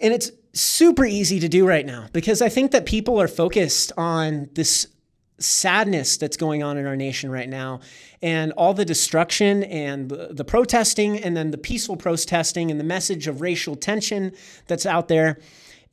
And 0.00 0.12
it's 0.12 0.32
super 0.52 1.04
easy 1.04 1.38
to 1.38 1.48
do 1.48 1.64
right 1.64 1.86
now 1.86 2.06
because 2.12 2.42
I 2.42 2.48
think 2.48 2.72
that 2.72 2.84
people 2.84 3.20
are 3.20 3.28
focused 3.28 3.92
on 3.96 4.48
this 4.54 4.88
sadness 5.38 6.16
that's 6.16 6.36
going 6.36 6.62
on 6.62 6.76
in 6.76 6.86
our 6.86 6.96
nation 6.96 7.30
right 7.30 7.48
now 7.48 7.80
and 8.22 8.52
all 8.52 8.74
the 8.74 8.84
destruction 8.84 9.62
and 9.64 10.10
the, 10.10 10.44
protesting 10.44 11.18
and 11.18 11.36
then 11.36 11.50
the 11.50 11.58
peaceful 11.58 11.96
protesting 11.96 12.70
and 12.70 12.80
the 12.80 12.84
message 12.84 13.28
of 13.28 13.40
racial 13.40 13.76
tension 13.76 14.32
that's 14.66 14.86
out 14.86 15.08
there. 15.08 15.38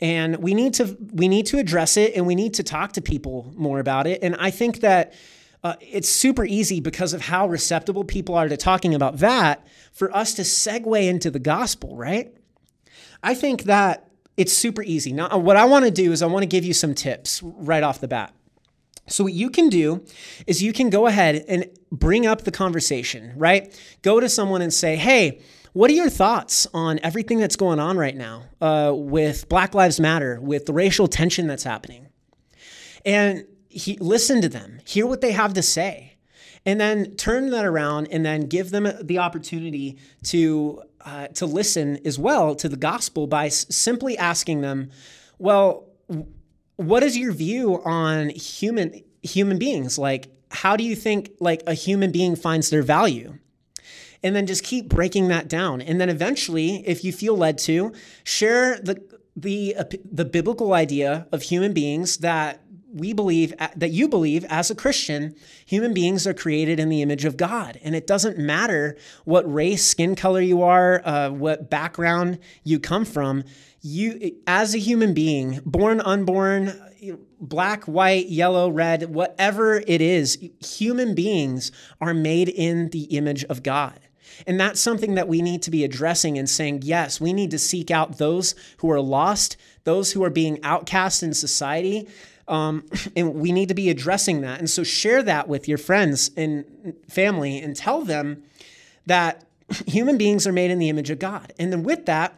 And 0.01 0.37
we 0.37 0.53
need 0.53 0.73
to 0.75 0.97
we 1.13 1.27
need 1.27 1.45
to 1.47 1.57
address 1.57 1.95
it 1.95 2.15
and 2.15 2.25
we 2.25 2.35
need 2.35 2.55
to 2.55 2.63
talk 2.63 2.93
to 2.93 3.01
people 3.01 3.53
more 3.55 3.79
about 3.79 4.07
it. 4.07 4.21
And 4.23 4.35
i 4.37 4.51
think 4.51 4.81
that 4.81 5.13
uh, 5.63 5.75
it's 5.79 6.09
super 6.09 6.45
easy 6.45 6.79
because 6.79 7.13
of 7.13 7.21
how 7.21 7.47
receptible 7.47 8.03
people 8.03 8.35
are 8.35 8.47
to 8.49 8.57
talking 8.57 8.93
about 8.93 9.17
that 9.17 9.65
for 9.93 10.15
us 10.15 10.33
to 10.35 10.41
segue 10.41 11.07
into 11.07 11.31
the 11.31 11.39
gospel 11.39 11.95
right? 11.95 12.35
I 13.23 13.35
think 13.35 13.63
that 13.63 14.09
it's 14.37 14.51
super 14.51 14.83
easy. 14.83 15.13
Now 15.13 15.37
what 15.37 15.55
i 15.55 15.63
want 15.63 15.85
to 15.85 15.91
do 15.91 16.11
is 16.11 16.21
i 16.21 16.25
want 16.25 16.43
to 16.43 16.47
give 16.47 16.65
you 16.65 16.73
some 16.73 16.93
tips 16.93 17.41
right 17.43 17.83
off 17.83 18.01
the 18.01 18.07
bat 18.09 18.33
so, 19.07 19.23
what 19.23 19.33
you 19.33 19.49
can 19.51 19.69
do 19.69 20.03
is 20.47 20.63
you 20.63 20.73
can 20.73 20.89
go 20.89 21.05
ahead 21.05 21.45
and 21.47 21.69
bring 21.91 22.25
up 22.25 22.41
the 22.41 22.51
conversation, 22.51 23.33
right? 23.35 23.79
Go 24.01 24.19
to 24.19 24.27
someone 24.27 24.61
and 24.63 24.73
say, 24.73 24.95
hey, 24.95 25.41
what 25.73 25.91
are 25.91 25.93
your 25.93 26.09
thoughts 26.09 26.65
on 26.73 26.99
everything 27.03 27.37
that's 27.37 27.55
going 27.55 27.79
on 27.79 27.97
right 27.97 28.15
now 28.15 28.45
uh, 28.61 28.93
with 28.95 29.47
Black 29.47 29.75
Lives 29.75 29.99
Matter, 29.99 30.39
with 30.41 30.65
the 30.65 30.73
racial 30.73 31.07
tension 31.07 31.45
that's 31.45 31.63
happening? 31.63 32.07
And 33.05 33.45
he, 33.69 33.97
listen 33.97 34.41
to 34.41 34.49
them, 34.49 34.79
hear 34.85 35.05
what 35.05 35.21
they 35.21 35.33
have 35.33 35.53
to 35.53 35.61
say, 35.61 36.15
and 36.65 36.81
then 36.81 37.15
turn 37.15 37.51
that 37.51 37.65
around 37.65 38.07
and 38.09 38.25
then 38.25 38.47
give 38.47 38.71
them 38.71 38.87
the 39.03 39.19
opportunity 39.19 39.99
to, 40.23 40.81
uh, 41.01 41.27
to 41.27 41.45
listen 41.45 41.99
as 42.05 42.17
well 42.17 42.55
to 42.55 42.67
the 42.67 42.77
gospel 42.77 43.27
by 43.27 43.47
s- 43.47 43.67
simply 43.69 44.17
asking 44.17 44.61
them, 44.61 44.89
well, 45.37 45.83
what 46.77 47.03
is 47.03 47.17
your 47.17 47.31
view 47.31 47.81
on 47.83 48.29
human 48.29 49.03
human 49.21 49.57
beings? 49.57 49.97
Like, 49.97 50.27
how 50.51 50.75
do 50.75 50.83
you 50.83 50.95
think 50.95 51.31
like 51.39 51.63
a 51.67 51.73
human 51.73 52.11
being 52.11 52.35
finds 52.35 52.69
their 52.69 52.83
value? 52.83 53.37
And 54.23 54.35
then 54.35 54.47
just 54.47 54.63
keep 54.63 54.89
breaking 54.89 55.27
that 55.27 55.47
down. 55.47 55.81
And 55.81 56.01
then 56.01 56.09
eventually, 56.09 56.87
if 56.87 57.03
you 57.03 57.13
feel 57.13 57.37
led 57.37 57.57
to, 57.59 57.93
share 58.23 58.79
the 58.79 59.01
the 59.35 59.75
the 60.09 60.25
biblical 60.25 60.73
idea 60.73 61.27
of 61.31 61.43
human 61.43 61.73
beings 61.73 62.17
that 62.17 62.61
we 62.95 63.13
believe 63.13 63.53
that 63.75 63.91
you 63.91 64.07
believe 64.07 64.45
as 64.45 64.71
a 64.71 64.75
Christian, 64.75 65.35
human 65.65 65.93
beings 65.93 66.25
are 66.25 66.33
created 66.33 66.79
in 66.79 66.89
the 66.89 67.01
image 67.01 67.25
of 67.25 67.37
God, 67.37 67.79
and 67.83 67.95
it 67.95 68.07
doesn't 68.07 68.37
matter 68.37 68.97
what 69.25 69.51
race, 69.51 69.85
skin 69.85 70.15
color 70.15 70.41
you 70.41 70.63
are, 70.63 71.01
uh, 71.05 71.29
what 71.29 71.69
background 71.69 72.39
you 72.63 72.79
come 72.79 73.05
from 73.05 73.43
you 73.85 74.35
as 74.47 74.73
a 74.73 74.79
human 74.79 75.13
being, 75.13 75.59
born, 75.63 76.01
unborn, 76.01 76.73
black, 77.39 77.83
white, 77.83 78.27
yellow, 78.29 78.67
red, 78.67 79.13
whatever 79.13 79.83
it 79.85 80.01
is, 80.01 80.39
human 80.59 81.13
beings 81.13 81.71
are 82.01 82.13
made 82.15 82.49
in 82.49 82.89
the 82.89 83.03
image 83.03 83.43
of 83.43 83.61
God. 83.61 83.99
And 84.47 84.59
that's 84.59 84.81
something 84.81 85.13
that 85.15 85.27
we 85.27 85.43
need 85.43 85.61
to 85.61 85.71
be 85.71 85.83
addressing 85.83 86.35
and 86.37 86.49
saying, 86.49 86.81
yes, 86.81 87.21
we 87.21 87.31
need 87.31 87.51
to 87.51 87.59
seek 87.59 87.91
out 87.91 88.17
those 88.17 88.55
who 88.77 88.89
are 88.89 88.99
lost, 88.99 89.55
those 89.83 90.13
who 90.13 90.23
are 90.23 90.31
being 90.31 90.63
outcast 90.63 91.21
in 91.21 91.35
society. 91.35 92.07
Um, 92.47 92.85
and 93.15 93.35
we 93.35 93.51
need 93.51 93.69
to 93.69 93.75
be 93.75 93.89
addressing 93.89 94.41
that. 94.41 94.59
And 94.59 94.69
so 94.69 94.83
share 94.83 95.23
that 95.23 95.47
with 95.47 95.67
your 95.67 95.77
friends 95.77 96.31
and 96.37 96.95
family 97.09 97.59
and 97.59 97.75
tell 97.75 98.01
them 98.01 98.43
that 99.05 99.43
human 99.87 100.17
beings 100.17 100.45
are 100.47 100.53
made 100.53 100.71
in 100.71 100.79
the 100.79 100.89
image 100.89 101.09
of 101.09 101.19
God. 101.19 101.53
And 101.59 101.71
then 101.71 101.83
with 101.83 102.05
that, 102.05 102.37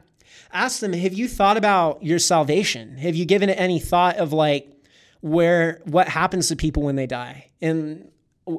ask 0.52 0.80
them, 0.80 0.94
have 0.94 1.14
you 1.14 1.28
thought 1.28 1.58
about 1.58 2.04
your 2.04 2.20
salvation? 2.20 2.98
Have 2.98 3.16
you 3.16 3.26
given 3.26 3.50
it 3.50 3.60
any 3.60 3.80
thought 3.80 4.18
of 4.18 4.34
like 4.34 4.72
where 5.22 5.82
what 5.86 6.08
happens 6.08 6.48
to 6.50 6.56
people 6.56 6.84
when 6.84 6.96
they 6.96 7.08
die? 7.08 7.50
And 7.62 8.10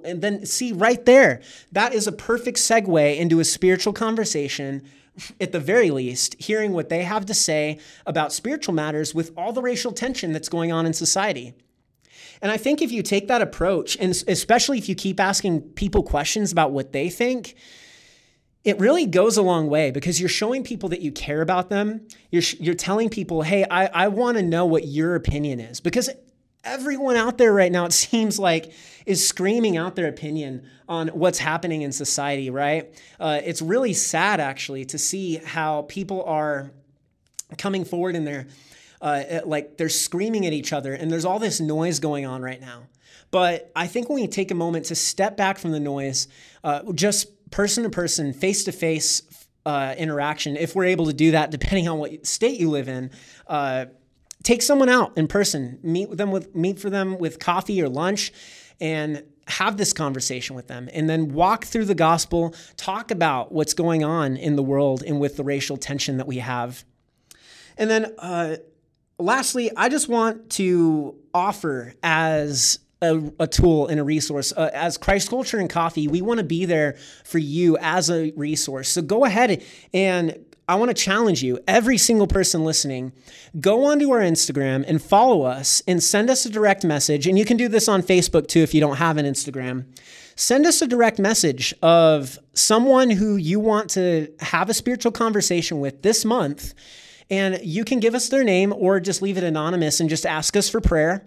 and 0.04 0.20
then 0.20 0.44
see 0.44 0.72
right 0.72 1.02
there, 1.06 1.40
that 1.72 1.94
is 1.94 2.06
a 2.06 2.12
perfect 2.12 2.58
segue 2.58 3.16
into 3.16 3.40
a 3.40 3.44
spiritual 3.44 3.94
conversation 3.94 4.82
at 5.40 5.52
the 5.52 5.60
very 5.60 5.90
least, 5.90 6.36
hearing 6.38 6.72
what 6.72 6.88
they 6.88 7.02
have 7.02 7.26
to 7.26 7.34
say 7.34 7.78
about 8.06 8.32
spiritual 8.32 8.74
matters 8.74 9.14
with 9.14 9.32
all 9.36 9.52
the 9.52 9.62
racial 9.62 9.92
tension 9.92 10.32
that's 10.32 10.48
going 10.48 10.72
on 10.72 10.86
in 10.86 10.92
society. 10.92 11.54
And 12.40 12.52
I 12.52 12.56
think 12.56 12.82
if 12.82 12.92
you 12.92 13.02
take 13.02 13.28
that 13.28 13.42
approach, 13.42 13.96
and 13.96 14.10
especially 14.28 14.78
if 14.78 14.88
you 14.88 14.94
keep 14.94 15.18
asking 15.18 15.62
people 15.72 16.02
questions 16.02 16.52
about 16.52 16.72
what 16.72 16.92
they 16.92 17.08
think, 17.08 17.56
it 18.64 18.78
really 18.78 19.06
goes 19.06 19.36
a 19.36 19.42
long 19.42 19.68
way 19.68 19.90
because 19.90 20.20
you're 20.20 20.28
showing 20.28 20.62
people 20.62 20.88
that 20.90 21.00
you 21.00 21.10
care 21.10 21.40
about 21.40 21.70
them. 21.70 22.06
You're, 22.30 22.42
you're 22.58 22.74
telling 22.74 23.08
people, 23.08 23.42
hey, 23.42 23.64
I, 23.70 23.86
I 23.86 24.08
want 24.08 24.36
to 24.36 24.42
know 24.42 24.66
what 24.66 24.86
your 24.86 25.14
opinion 25.14 25.58
is. 25.58 25.80
Because 25.80 26.10
everyone 26.68 27.16
out 27.16 27.38
there 27.38 27.52
right 27.52 27.72
now, 27.72 27.84
it 27.84 27.92
seems 27.92 28.38
like, 28.38 28.72
is 29.06 29.26
screaming 29.26 29.76
out 29.76 29.96
their 29.96 30.08
opinion 30.08 30.68
on 30.88 31.08
what's 31.08 31.38
happening 31.38 31.82
in 31.82 31.92
society, 31.92 32.50
right? 32.50 32.94
Uh, 33.18 33.40
it's 33.44 33.62
really 33.62 33.94
sad, 33.94 34.40
actually, 34.40 34.84
to 34.84 34.98
see 34.98 35.36
how 35.36 35.82
people 35.88 36.22
are 36.24 36.70
coming 37.56 37.84
forward 37.84 38.14
and 38.14 38.26
they're 38.26 38.46
uh, 39.00 39.40
like 39.44 39.76
they're 39.76 39.88
screaming 39.88 40.44
at 40.44 40.52
each 40.52 40.72
other, 40.72 40.92
and 40.92 41.10
there's 41.10 41.24
all 41.24 41.38
this 41.38 41.60
noise 41.60 42.00
going 42.00 42.26
on 42.26 42.42
right 42.42 42.60
now. 42.60 42.82
But 43.30 43.70
I 43.76 43.86
think 43.86 44.08
when 44.08 44.20
we 44.20 44.26
take 44.26 44.50
a 44.50 44.56
moment 44.56 44.86
to 44.86 44.94
step 44.94 45.36
back 45.36 45.58
from 45.58 45.70
the 45.70 45.80
noise, 45.80 46.26
uh, 46.64 46.92
just 46.92 47.50
person 47.50 47.84
to 47.84 47.90
person, 47.90 48.32
face 48.32 48.64
to 48.64 48.72
face 48.72 49.22
interaction, 49.66 50.56
if 50.56 50.74
we're 50.74 50.86
able 50.86 51.06
to 51.06 51.12
do 51.12 51.30
that, 51.32 51.50
depending 51.50 51.88
on 51.88 51.98
what 51.98 52.26
state 52.26 52.58
you 52.58 52.70
live 52.70 52.88
in, 52.88 53.10
uh, 53.46 53.86
take 54.42 54.62
someone 54.62 54.88
out 54.88 55.16
in 55.16 55.28
person, 55.28 55.78
meet 55.82 56.08
with 56.08 56.18
them 56.18 56.30
with 56.30 56.54
meet 56.54 56.78
for 56.78 56.90
them 56.90 57.18
with 57.18 57.38
coffee 57.38 57.80
or 57.82 57.88
lunch, 57.88 58.32
and 58.80 59.22
have 59.46 59.76
this 59.76 59.92
conversation 59.92 60.54
with 60.54 60.66
them, 60.66 60.88
and 60.92 61.08
then 61.08 61.32
walk 61.32 61.64
through 61.64 61.86
the 61.86 61.94
gospel, 61.94 62.54
talk 62.76 63.10
about 63.10 63.52
what's 63.52 63.74
going 63.74 64.04
on 64.04 64.36
in 64.36 64.56
the 64.56 64.62
world 64.62 65.02
and 65.02 65.20
with 65.20 65.36
the 65.36 65.44
racial 65.44 65.76
tension 65.76 66.16
that 66.18 66.26
we 66.26 66.38
have, 66.38 66.84
and 67.76 67.90
then. 67.90 68.14
Uh, 68.18 68.56
lastly, 69.18 69.70
I 69.76 69.88
just 69.88 70.08
want 70.08 70.50
to 70.50 71.16
offer 71.34 71.94
as 72.02 72.78
a, 73.02 73.20
a, 73.38 73.46
tool 73.46 73.86
and 73.86 74.00
a 74.00 74.04
resource. 74.04 74.52
Uh, 74.56 74.70
as 74.72 74.96
Christ 74.96 75.30
Culture 75.30 75.58
and 75.58 75.70
Coffee, 75.70 76.08
we 76.08 76.20
want 76.20 76.38
to 76.38 76.44
be 76.44 76.64
there 76.64 76.96
for 77.24 77.38
you 77.38 77.76
as 77.80 78.10
a 78.10 78.32
resource. 78.36 78.88
So 78.88 79.02
go 79.02 79.24
ahead 79.24 79.62
and 79.94 80.44
I 80.68 80.74
want 80.74 80.90
to 80.90 80.94
challenge 80.94 81.42
you, 81.42 81.58
every 81.66 81.96
single 81.96 82.26
person 82.26 82.62
listening, 82.62 83.12
go 83.58 83.86
onto 83.86 84.10
our 84.10 84.20
Instagram 84.20 84.84
and 84.86 85.02
follow 85.02 85.42
us 85.42 85.82
and 85.88 86.02
send 86.02 86.28
us 86.28 86.44
a 86.44 86.50
direct 86.50 86.84
message. 86.84 87.26
And 87.26 87.38
you 87.38 87.46
can 87.46 87.56
do 87.56 87.68
this 87.68 87.88
on 87.88 88.02
Facebook 88.02 88.48
too 88.48 88.60
if 88.60 88.74
you 88.74 88.80
don't 88.80 88.96
have 88.96 89.16
an 89.16 89.24
Instagram. 89.24 89.86
Send 90.36 90.66
us 90.66 90.82
a 90.82 90.86
direct 90.86 91.18
message 91.18 91.74
of 91.82 92.38
someone 92.52 93.10
who 93.10 93.36
you 93.36 93.58
want 93.58 93.90
to 93.90 94.30
have 94.40 94.68
a 94.68 94.74
spiritual 94.74 95.10
conversation 95.10 95.80
with 95.80 96.02
this 96.02 96.24
month. 96.24 96.74
And 97.30 97.58
you 97.62 97.84
can 97.84 97.98
give 97.98 98.14
us 98.14 98.28
their 98.28 98.44
name 98.44 98.72
or 98.76 99.00
just 99.00 99.22
leave 99.22 99.38
it 99.38 99.44
anonymous 99.44 100.00
and 100.00 100.08
just 100.08 100.26
ask 100.26 100.54
us 100.54 100.68
for 100.68 100.80
prayer 100.80 101.26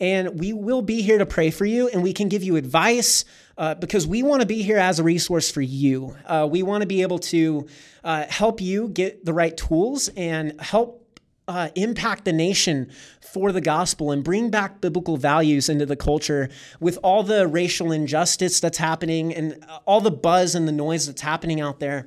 and 0.00 0.40
we 0.40 0.52
will 0.52 0.82
be 0.82 1.02
here 1.02 1.18
to 1.18 1.26
pray 1.26 1.50
for 1.50 1.66
you 1.66 1.88
and 1.88 2.02
we 2.02 2.12
can 2.12 2.28
give 2.28 2.42
you 2.42 2.56
advice 2.56 3.24
uh, 3.58 3.74
because 3.74 4.06
we 4.06 4.22
want 4.22 4.40
to 4.40 4.46
be 4.46 4.62
here 4.62 4.78
as 4.78 4.98
a 4.98 5.04
resource 5.04 5.50
for 5.50 5.60
you. 5.60 6.16
Uh, 6.26 6.48
we 6.50 6.62
want 6.62 6.80
to 6.80 6.86
be 6.86 7.02
able 7.02 7.18
to 7.18 7.66
uh, 8.02 8.24
help 8.28 8.60
you 8.60 8.88
get 8.88 9.24
the 9.24 9.34
right 9.34 9.56
tools 9.56 10.08
and 10.16 10.58
help 10.60 10.96
uh, 11.46 11.68
impact 11.74 12.24
the 12.24 12.32
nation 12.32 12.90
for 13.20 13.50
the 13.50 13.60
gospel 13.60 14.12
and 14.12 14.22
bring 14.22 14.50
back 14.50 14.80
biblical 14.80 15.16
values 15.16 15.68
into 15.68 15.84
the 15.84 15.96
culture 15.96 16.48
with 16.78 16.96
all 17.02 17.22
the 17.22 17.46
racial 17.46 17.92
injustice 17.92 18.60
that's 18.60 18.78
happening 18.78 19.34
and 19.34 19.64
all 19.84 20.00
the 20.00 20.10
buzz 20.10 20.54
and 20.54 20.68
the 20.68 20.72
noise 20.72 21.06
that's 21.06 21.22
happening 21.22 21.60
out 21.60 21.80
there. 21.80 22.06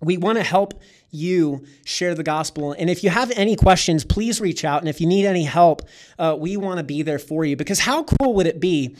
We 0.00 0.16
want 0.16 0.38
to 0.38 0.44
help 0.44 0.80
you 1.10 1.64
share 1.84 2.14
the 2.14 2.22
gospel. 2.22 2.72
And 2.72 2.90
if 2.90 3.04
you 3.04 3.10
have 3.10 3.30
any 3.36 3.56
questions, 3.56 4.04
please 4.04 4.40
reach 4.40 4.64
out. 4.64 4.80
And 4.80 4.88
if 4.88 5.00
you 5.00 5.06
need 5.06 5.26
any 5.26 5.44
help, 5.44 5.82
uh, 6.18 6.36
we 6.38 6.56
want 6.56 6.78
to 6.78 6.84
be 6.84 7.02
there 7.02 7.18
for 7.18 7.44
you. 7.44 7.56
Because 7.56 7.80
how 7.80 8.02
cool 8.02 8.34
would 8.34 8.46
it 8.46 8.60
be? 8.60 8.96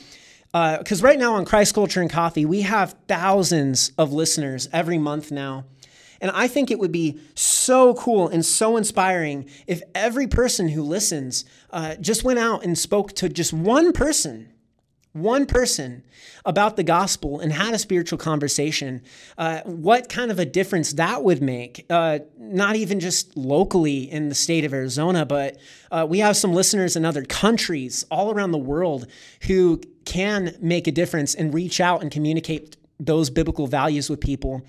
Because 0.53 1.03
uh, 1.03 1.07
right 1.07 1.19
now 1.19 1.35
on 1.35 1.45
Christ 1.45 1.75
Culture 1.75 2.01
and 2.01 2.09
Coffee, 2.09 2.45
we 2.47 2.63
have 2.63 2.95
thousands 3.09 3.91
of 3.99 4.13
listeners 4.13 4.69
every 4.73 4.99
month 4.99 5.33
now. 5.33 5.65
And 6.21 6.31
I 6.31 6.47
think 6.47 6.71
it 6.71 6.79
would 6.79 6.93
be 6.93 7.21
so 7.35 7.95
cool 7.95 8.29
and 8.29 8.47
so 8.47 8.77
inspiring 8.77 9.47
if 9.67 9.83
every 9.95 10.27
person 10.27 10.69
who 10.69 10.83
listens 10.83 11.45
uh, 11.71 11.97
just 11.97 12.25
went 12.25 12.39
out 12.39 12.65
and 12.65 12.79
spoke 12.79 13.13
to 13.15 13.29
just 13.29 13.53
one 13.53 13.93
person, 13.93 14.49
one 15.15 15.47
person 15.47 16.03
about 16.45 16.77
the 16.77 16.83
gospel 16.83 17.39
and 17.39 17.53
had 17.53 17.73
a 17.73 17.79
spiritual 17.79 18.19
conversation, 18.19 19.01
uh, 19.39 19.61
what 19.63 20.09
kind 20.09 20.31
of 20.33 20.41
a 20.41 20.45
difference 20.45 20.93
that 20.95 21.23
would 21.23 21.41
make, 21.41 21.87
uh, 21.89 22.19
not 22.37 22.75
even 22.75 22.99
just 22.99 23.37
locally 23.37 24.11
in 24.11 24.29
the 24.29 24.35
state 24.35 24.65
of 24.65 24.75
Arizona, 24.75 25.25
but 25.25 25.57
uh, 25.93 26.05
we 26.09 26.19
have 26.19 26.37
some 26.37 26.53
listeners 26.53 26.97
in 26.97 27.05
other 27.05 27.25
countries 27.25 28.05
all 28.11 28.33
around 28.33 28.51
the 28.51 28.59
world 28.59 29.07
who 29.43 29.81
can 30.05 30.57
make 30.61 30.89
a 30.89 30.93
difference 30.93 31.35
and 31.35 31.55
reach 31.55 31.81
out 31.81 32.03
and 32.03 32.11
communicate 32.11 32.77
those 32.99 33.31
biblical 33.31 33.69
values 33.69 34.11
with 34.11 34.21
people. 34.21 34.63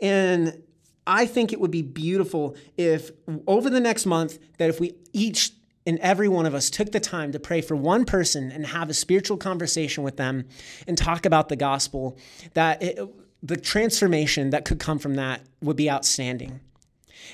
And 0.00 0.62
I 1.06 1.26
think 1.26 1.52
it 1.52 1.60
would 1.60 1.70
be 1.70 1.82
beautiful 1.82 2.56
if 2.78 3.10
over 3.46 3.68
the 3.68 3.80
next 3.80 4.06
month 4.06 4.38
that 4.56 4.70
if 4.70 4.80
we 4.80 4.94
each 5.12 5.52
and 5.86 5.98
every 5.98 6.28
one 6.28 6.46
of 6.46 6.54
us 6.54 6.70
took 6.70 6.92
the 6.92 7.00
time 7.00 7.32
to 7.32 7.38
pray 7.38 7.60
for 7.60 7.76
one 7.76 8.04
person 8.04 8.50
and 8.50 8.66
have 8.66 8.88
a 8.88 8.94
spiritual 8.94 9.36
conversation 9.36 10.02
with 10.02 10.16
them 10.16 10.46
and 10.86 10.96
talk 10.96 11.26
about 11.26 11.48
the 11.48 11.56
gospel, 11.56 12.16
that 12.54 12.82
it, 12.82 12.98
the 13.42 13.56
transformation 13.56 14.50
that 14.50 14.64
could 14.64 14.80
come 14.80 14.98
from 14.98 15.14
that 15.16 15.42
would 15.60 15.76
be 15.76 15.90
outstanding. 15.90 16.60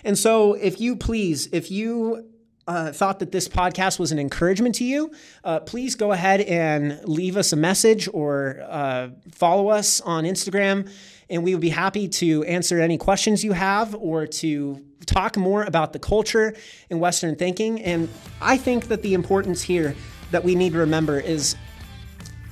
And 0.05 0.19
so, 0.19 0.55
if 0.55 0.81
you 0.81 0.97
please, 0.97 1.49
if 1.53 1.71
you 1.71 2.31
uh, 2.67 2.93
thought 2.93 3.19
that 3.19 3.33
this 3.33 3.49
podcast 3.49 3.99
was 3.99 4.13
an 4.13 4.19
encouragement 4.19 4.77
to 4.77 4.85
you, 4.85 5.13
uh, 5.45 5.61
please 5.61 5.95
go 5.95 6.13
ahead 6.13 6.41
and 6.43 7.01
leave 7.05 7.37
us 7.37 7.53
a 7.53 7.57
message 7.57 8.09
or 8.13 8.63
uh, 8.69 9.09
follow 9.33 9.69
us 9.69 10.01
on 10.01 10.25
Instagram. 10.25 10.91
And 11.31 11.45
we 11.45 11.55
would 11.55 11.61
be 11.61 11.71
happy 11.71 12.09
to 12.09 12.43
answer 12.45 12.81
any 12.81 12.99
questions 12.99 13.45
you 13.45 13.53
have 13.53 13.95
or 13.95 14.27
to 14.27 14.85
talk 15.07 15.37
more 15.37 15.63
about 15.63 15.93
the 15.93 15.99
culture 15.99 16.55
in 16.91 16.99
Western 16.99 17.37
thinking. 17.37 17.81
And 17.83 18.09
I 18.41 18.57
think 18.57 18.89
that 18.89 19.03
the 19.03 19.15
importance 19.15 19.63
here 19.63 19.95
that 20.33 20.45
we 20.45 20.55
need 20.55 20.73
to 20.73 20.79
remember 20.79 21.19
is 21.21 21.55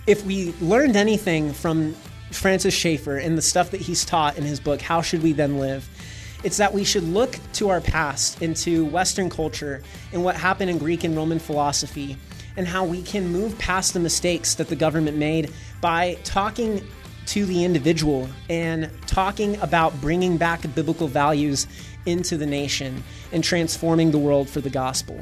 if 0.07 0.25
we 0.25 0.55
learned 0.61 0.97
anything 0.97 1.53
from 1.53 1.95
Francis 2.31 2.75
Schaeffer 2.75 3.17
and 3.17 3.37
the 3.37 3.43
stuff 3.43 3.71
that 3.73 3.81
he's 3.81 4.05
taught 4.05 4.39
in 4.39 4.45
his 4.45 4.61
book, 4.61 4.81
How 4.81 5.03
Should 5.03 5.23
We 5.23 5.33
Then 5.33 5.59
Live? 5.59 5.89
It's 6.45 6.57
that 6.59 6.73
we 6.73 6.85
should 6.85 7.03
look 7.03 7.39
to 7.55 7.69
our 7.69 7.81
past, 7.81 8.43
into 8.43 8.85
Western 8.87 9.29
culture, 9.29 9.83
and 10.13 10.23
what 10.23 10.37
happened 10.37 10.71
in 10.71 10.79
Greek 10.79 11.03
and 11.03 11.17
Roman 11.17 11.41
philosophy, 11.41 12.17
and 12.57 12.67
how 12.67 12.85
we 12.85 13.03
can 13.03 13.29
move 13.29 13.59
past 13.59 13.93
the 13.93 14.01
mistakes 14.01 14.55
that 14.55 14.69
the 14.69 14.77
government 14.77 15.17
made 15.17 15.53
by 15.81 16.17
talking 16.25 16.87
to 17.29 17.45
the 17.45 17.65
individual 17.65 18.29
and 18.49 18.91
talking 19.07 19.61
about 19.61 19.99
bringing 20.01 20.37
back 20.37 20.63
biblical 20.75 21.09
values 21.09 21.67
into 22.07 22.37
the 22.37 22.47
nation 22.47 23.03
and 23.33 23.45
transforming 23.45 24.11
the 24.11 24.19
world 24.19 24.49
for 24.49 24.61
the 24.61 24.71
gospel. 24.71 25.21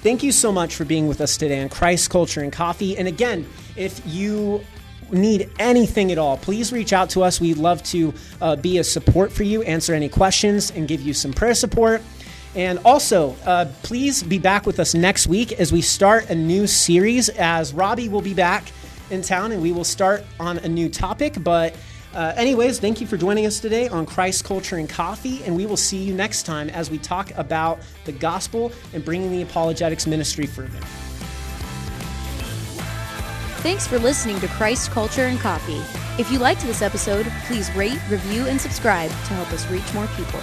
Thank 0.00 0.22
you 0.22 0.30
so 0.30 0.52
much 0.52 0.76
for 0.76 0.84
being 0.84 1.08
with 1.08 1.20
us 1.20 1.36
today 1.36 1.60
on 1.60 1.68
Christ 1.68 2.08
Culture 2.08 2.40
and 2.40 2.52
Coffee. 2.52 2.96
And 2.96 3.08
again, 3.08 3.46
if 3.74 4.00
you 4.06 4.64
need 5.10 5.50
anything 5.58 6.12
at 6.12 6.18
all, 6.18 6.36
please 6.36 6.72
reach 6.72 6.92
out 6.92 7.10
to 7.10 7.22
us. 7.24 7.40
We'd 7.40 7.56
love 7.56 7.82
to 7.84 8.14
uh, 8.40 8.54
be 8.54 8.78
a 8.78 8.84
support 8.84 9.32
for 9.32 9.42
you, 9.42 9.62
answer 9.62 9.94
any 9.94 10.08
questions, 10.08 10.70
and 10.70 10.86
give 10.86 11.00
you 11.00 11.14
some 11.14 11.32
prayer 11.32 11.54
support. 11.54 12.00
And 12.54 12.78
also, 12.84 13.34
uh, 13.44 13.66
please 13.82 14.22
be 14.22 14.38
back 14.38 14.66
with 14.66 14.78
us 14.78 14.94
next 14.94 15.26
week 15.26 15.52
as 15.52 15.72
we 15.72 15.80
start 15.80 16.30
a 16.30 16.34
new 16.34 16.66
series. 16.66 17.28
As 17.30 17.74
Robbie 17.74 18.08
will 18.08 18.22
be 18.22 18.34
back 18.34 18.70
in 19.10 19.22
town, 19.22 19.52
and 19.52 19.62
we 19.62 19.72
will 19.72 19.84
start 19.84 20.24
on 20.38 20.58
a 20.58 20.68
new 20.68 20.88
topic. 20.88 21.36
But 21.42 21.74
uh, 22.14 22.32
anyways, 22.36 22.80
thank 22.80 23.00
you 23.00 23.06
for 23.06 23.16
joining 23.16 23.46
us 23.46 23.60
today 23.60 23.88
on 23.88 24.06
Christ 24.06 24.44
Culture 24.44 24.76
and 24.76 24.88
Coffee, 24.88 25.42
and 25.44 25.56
we 25.56 25.66
will 25.66 25.76
see 25.76 25.98
you 25.98 26.14
next 26.14 26.44
time 26.44 26.70
as 26.70 26.90
we 26.90 26.98
talk 26.98 27.30
about 27.36 27.80
the 28.04 28.12
gospel 28.12 28.72
and 28.92 29.04
bringing 29.04 29.30
the 29.30 29.42
apologetics 29.42 30.06
ministry 30.06 30.46
further. 30.46 30.80
Thanks 33.60 33.86
for 33.86 33.98
listening 33.98 34.40
to 34.40 34.48
Christ 34.48 34.90
Culture 34.90 35.24
and 35.24 35.38
Coffee. 35.38 35.82
If 36.20 36.30
you 36.30 36.38
liked 36.38 36.62
this 36.62 36.80
episode, 36.80 37.26
please 37.46 37.70
rate, 37.72 37.98
review, 38.08 38.46
and 38.46 38.60
subscribe 38.60 39.10
to 39.10 39.34
help 39.34 39.52
us 39.52 39.68
reach 39.70 39.92
more 39.94 40.06
people. 40.08 40.40